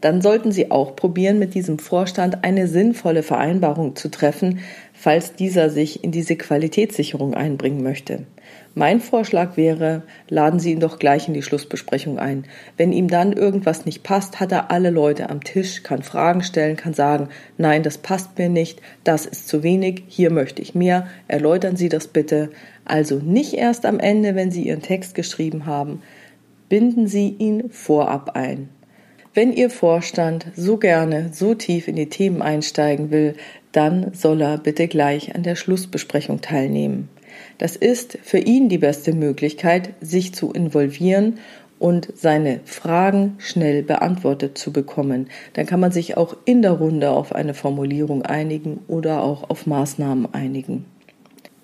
Dann 0.00 0.22
sollten 0.22 0.52
Sie 0.52 0.70
auch 0.70 0.94
probieren, 0.94 1.40
mit 1.40 1.54
diesem 1.54 1.80
Vorstand 1.80 2.44
eine 2.44 2.68
sinnvolle 2.68 3.24
Vereinbarung 3.24 3.96
zu 3.96 4.12
treffen, 4.12 4.60
falls 4.92 5.34
dieser 5.34 5.70
sich 5.70 6.04
in 6.04 6.12
diese 6.12 6.36
Qualitätssicherung 6.36 7.34
einbringen 7.34 7.82
möchte. 7.82 8.26
Mein 8.74 9.00
Vorschlag 9.00 9.58
wäre, 9.58 10.02
laden 10.28 10.58
Sie 10.58 10.72
ihn 10.72 10.80
doch 10.80 10.98
gleich 10.98 11.28
in 11.28 11.34
die 11.34 11.42
Schlussbesprechung 11.42 12.18
ein. 12.18 12.44
Wenn 12.78 12.92
ihm 12.92 13.08
dann 13.08 13.34
irgendwas 13.34 13.84
nicht 13.84 14.02
passt, 14.02 14.40
hat 14.40 14.50
er 14.50 14.70
alle 14.70 14.88
Leute 14.88 15.28
am 15.28 15.44
Tisch, 15.44 15.82
kann 15.82 16.02
Fragen 16.02 16.42
stellen, 16.42 16.76
kann 16.76 16.94
sagen, 16.94 17.28
nein, 17.58 17.82
das 17.82 17.98
passt 17.98 18.38
mir 18.38 18.48
nicht, 18.48 18.80
das 19.04 19.26
ist 19.26 19.46
zu 19.46 19.62
wenig, 19.62 20.04
hier 20.08 20.30
möchte 20.30 20.62
ich 20.62 20.74
mehr, 20.74 21.06
erläutern 21.28 21.76
Sie 21.76 21.90
das 21.90 22.06
bitte. 22.06 22.50
Also 22.86 23.16
nicht 23.16 23.52
erst 23.52 23.84
am 23.84 24.00
Ende, 24.00 24.34
wenn 24.34 24.50
Sie 24.50 24.62
Ihren 24.62 24.82
Text 24.82 25.14
geschrieben 25.14 25.66
haben, 25.66 26.00
binden 26.70 27.06
Sie 27.06 27.28
ihn 27.28 27.68
vorab 27.70 28.30
ein. 28.36 28.70
Wenn 29.34 29.52
Ihr 29.52 29.68
Vorstand 29.68 30.46
so 30.56 30.78
gerne 30.78 31.30
so 31.32 31.54
tief 31.54 31.88
in 31.88 31.96
die 31.96 32.08
Themen 32.08 32.40
einsteigen 32.40 33.10
will, 33.10 33.34
dann 33.72 34.14
soll 34.14 34.40
er 34.40 34.56
bitte 34.56 34.88
gleich 34.88 35.34
an 35.34 35.42
der 35.42 35.56
Schlussbesprechung 35.56 36.40
teilnehmen. 36.40 37.10
Das 37.58 37.76
ist 37.76 38.18
für 38.22 38.38
ihn 38.38 38.68
die 38.68 38.78
beste 38.78 39.12
Möglichkeit, 39.12 39.90
sich 40.00 40.34
zu 40.34 40.52
involvieren 40.52 41.38
und 41.78 42.08
seine 42.14 42.60
Fragen 42.64 43.34
schnell 43.38 43.82
beantwortet 43.82 44.56
zu 44.56 44.72
bekommen. 44.72 45.28
Dann 45.54 45.66
kann 45.66 45.80
man 45.80 45.90
sich 45.90 46.16
auch 46.16 46.36
in 46.44 46.62
der 46.62 46.72
Runde 46.72 47.10
auf 47.10 47.34
eine 47.34 47.54
Formulierung 47.54 48.22
einigen 48.22 48.80
oder 48.86 49.22
auch 49.22 49.50
auf 49.50 49.66
Maßnahmen 49.66 50.32
einigen. 50.32 50.84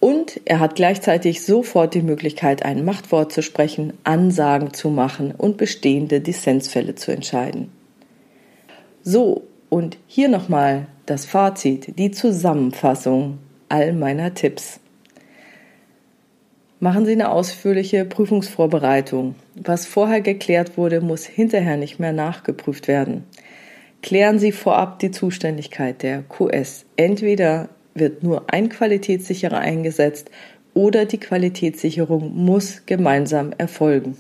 Und 0.01 0.41
er 0.45 0.61
hat 0.61 0.75
gleichzeitig 0.75 1.45
sofort 1.45 1.95
die 1.95 2.03
Möglichkeit, 2.03 2.65
ein 2.65 2.85
Machtwort 2.85 3.33
zu 3.33 3.43
sprechen, 3.43 3.93
Ansagen 4.05 4.73
zu 4.73 4.91
machen 4.91 5.33
und 5.37 5.57
bestehende 5.57 6.21
Dissensfälle 6.21 6.95
zu 6.95 7.13
entscheiden. 7.13 7.71
So, 9.03 9.43
und 9.69 9.99
hier 10.07 10.29
nochmal 10.29 10.87
das 11.07 11.27
Fazit, 11.27 11.99
die 11.99 12.11
Zusammenfassung 12.11 13.39
all 13.69 13.93
meiner 13.93 14.35
Tipps. 14.35 14.81
Machen 16.81 17.07
Sie 17.07 17.13
eine 17.13 17.31
ausführliche 17.31 18.05
Prüfungsvorbereitung. 18.05 19.35
Was 19.57 19.85
vorher 19.85 20.21
geklärt 20.21 20.77
wurde, 20.77 21.01
muss 21.01 21.27
hinterher 21.27 21.77
nicht 21.77 21.99
mehr 21.99 22.13
nachgeprüft 22.13 22.87
werden. 22.87 23.25
Klären 24.01 24.39
Sie 24.39 24.53
vorab 24.53 25.01
die 25.01 25.11
Zuständigkeit 25.11 26.05
der 26.05 26.23
QS. 26.23 26.85
Entweder 26.95 27.69
wird 27.95 28.23
nur 28.23 28.45
ein 28.53 28.69
Qualitätssicherer 28.69 29.59
eingesetzt 29.59 30.31
oder 30.73 31.05
die 31.05 31.19
Qualitätssicherung 31.19 32.33
muss 32.37 32.83
gemeinsam 32.87 33.53
erfolgen. 33.59 34.17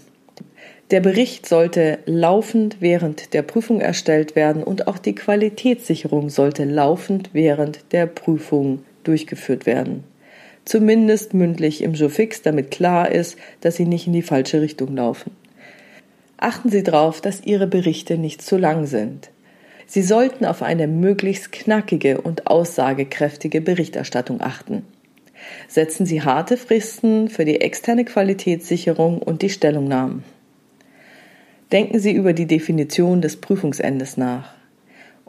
Der 0.90 1.00
Bericht 1.00 1.46
sollte 1.46 2.00
laufend 2.06 2.78
während 2.80 3.34
der 3.34 3.42
Prüfung 3.42 3.80
erstellt 3.80 4.34
werden 4.34 4.64
und 4.64 4.88
auch 4.88 4.98
die 4.98 5.14
Qualitätssicherung 5.14 6.28
sollte 6.28 6.64
laufend 6.64 7.30
während 7.32 7.92
der 7.92 8.06
Prüfung 8.06 8.80
durchgeführt 9.04 9.64
werden. 9.64 10.02
Zumindest 10.68 11.34
mündlich 11.34 11.82
im 11.82 11.94
Jofix, 11.94 12.42
damit 12.42 12.70
klar 12.70 13.10
ist, 13.10 13.36
dass 13.60 13.76
Sie 13.76 13.86
nicht 13.86 14.06
in 14.06 14.12
die 14.12 14.22
falsche 14.22 14.60
Richtung 14.60 14.94
laufen. 14.94 15.32
Achten 16.36 16.68
Sie 16.70 16.82
darauf, 16.82 17.20
dass 17.20 17.44
Ihre 17.44 17.66
Berichte 17.66 18.18
nicht 18.18 18.42
zu 18.42 18.56
lang 18.58 18.86
sind. 18.86 19.30
Sie 19.86 20.02
sollten 20.02 20.44
auf 20.44 20.62
eine 20.62 20.86
möglichst 20.86 21.50
knackige 21.50 22.20
und 22.20 22.46
aussagekräftige 22.46 23.60
Berichterstattung 23.60 24.40
achten. 24.40 24.84
Setzen 25.66 26.04
Sie 26.04 26.22
harte 26.22 26.56
Fristen 26.56 27.28
für 27.30 27.44
die 27.46 27.60
externe 27.60 28.04
Qualitätssicherung 28.04 29.22
und 29.22 29.40
die 29.40 29.50
Stellungnahmen. 29.50 30.24
Denken 31.72 31.98
Sie 31.98 32.12
über 32.12 32.34
die 32.34 32.46
Definition 32.46 33.22
des 33.22 33.36
Prüfungsendes 33.36 34.16
nach 34.16 34.57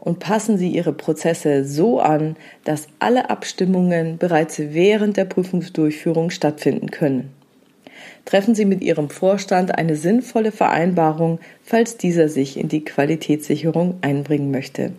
und 0.00 0.18
passen 0.18 0.56
Sie 0.56 0.68
Ihre 0.68 0.92
Prozesse 0.92 1.64
so 1.64 2.00
an, 2.00 2.36
dass 2.64 2.88
alle 2.98 3.28
Abstimmungen 3.28 4.16
bereits 4.16 4.58
während 4.58 5.16
der 5.16 5.26
Prüfungsdurchführung 5.26 6.30
stattfinden 6.30 6.90
können. 6.90 7.30
Treffen 8.24 8.54
Sie 8.54 8.64
mit 8.64 8.82
Ihrem 8.82 9.10
Vorstand 9.10 9.76
eine 9.76 9.96
sinnvolle 9.96 10.52
Vereinbarung, 10.52 11.38
falls 11.62 11.96
dieser 11.96 12.28
sich 12.28 12.58
in 12.58 12.68
die 12.68 12.84
Qualitätssicherung 12.84 13.98
einbringen 14.00 14.50
möchte. 14.50 14.92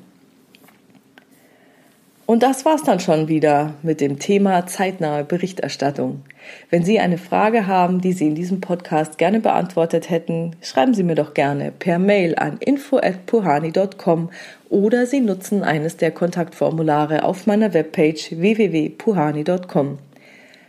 Und 2.31 2.43
das 2.43 2.63
war's 2.63 2.83
dann 2.83 3.01
schon 3.01 3.27
wieder 3.27 3.73
mit 3.83 3.99
dem 3.99 4.17
Thema 4.17 4.65
zeitnahe 4.65 5.25
Berichterstattung. 5.25 6.21
Wenn 6.69 6.85
Sie 6.85 6.97
eine 6.97 7.17
Frage 7.17 7.67
haben, 7.67 7.99
die 7.99 8.13
Sie 8.13 8.25
in 8.25 8.35
diesem 8.35 8.61
Podcast 8.61 9.17
gerne 9.17 9.41
beantwortet 9.41 10.09
hätten, 10.09 10.55
schreiben 10.61 10.93
Sie 10.93 11.03
mir 11.03 11.15
doch 11.15 11.33
gerne 11.33 11.73
per 11.77 11.99
Mail 11.99 12.35
an 12.37 12.55
info@puhani.com 12.59 14.29
oder 14.69 15.07
Sie 15.07 15.19
nutzen 15.19 15.61
eines 15.61 15.97
der 15.97 16.11
Kontaktformulare 16.11 17.25
auf 17.25 17.47
meiner 17.47 17.73
Webpage 17.73 18.31
www.puhani.com. 18.31 19.97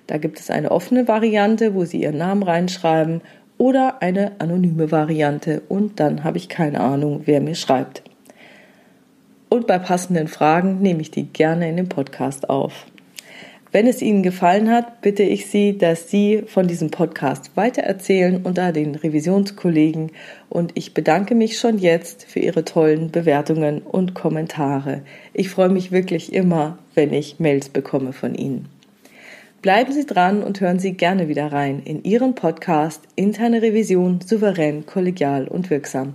Da 0.08 0.18
gibt 0.18 0.40
es 0.40 0.50
eine 0.50 0.72
offene 0.72 1.06
Variante, 1.06 1.76
wo 1.76 1.84
Sie 1.84 2.02
Ihren 2.02 2.18
Namen 2.18 2.42
reinschreiben 2.42 3.20
oder 3.56 4.02
eine 4.02 4.32
anonyme 4.40 4.90
Variante 4.90 5.62
und 5.68 6.00
dann 6.00 6.24
habe 6.24 6.38
ich 6.38 6.48
keine 6.48 6.80
Ahnung, 6.80 7.22
wer 7.26 7.40
mir 7.40 7.54
schreibt 7.54 8.02
und 9.52 9.66
bei 9.66 9.78
passenden 9.78 10.28
Fragen 10.28 10.80
nehme 10.80 11.02
ich 11.02 11.10
die 11.10 11.24
gerne 11.24 11.68
in 11.68 11.76
den 11.76 11.90
Podcast 11.90 12.48
auf. 12.48 12.86
Wenn 13.70 13.86
es 13.86 14.00
Ihnen 14.00 14.22
gefallen 14.22 14.70
hat, 14.70 15.02
bitte 15.02 15.24
ich 15.24 15.44
Sie, 15.44 15.76
dass 15.76 16.08
Sie 16.08 16.44
von 16.46 16.68
diesem 16.68 16.90
Podcast 16.90 17.50
weitererzählen 17.54 18.40
unter 18.44 18.72
den 18.72 18.94
Revisionskollegen 18.94 20.10
und 20.48 20.72
ich 20.74 20.94
bedanke 20.94 21.34
mich 21.34 21.58
schon 21.58 21.76
jetzt 21.76 22.24
für 22.24 22.38
Ihre 22.38 22.64
tollen 22.64 23.10
Bewertungen 23.10 23.82
und 23.82 24.14
Kommentare. 24.14 25.02
Ich 25.34 25.50
freue 25.50 25.68
mich 25.68 25.92
wirklich 25.92 26.32
immer, 26.32 26.78
wenn 26.94 27.12
ich 27.12 27.38
Mails 27.38 27.68
bekomme 27.68 28.14
von 28.14 28.34
Ihnen. 28.34 28.70
Bleiben 29.60 29.92
Sie 29.92 30.06
dran 30.06 30.42
und 30.42 30.62
hören 30.62 30.78
Sie 30.78 30.94
gerne 30.94 31.28
wieder 31.28 31.52
rein 31.52 31.82
in 31.84 32.04
Ihren 32.04 32.34
Podcast 32.34 33.02
Interne 33.16 33.60
Revision 33.60 34.22
souverän, 34.22 34.86
kollegial 34.86 35.46
und 35.46 35.68
wirksam. 35.68 36.14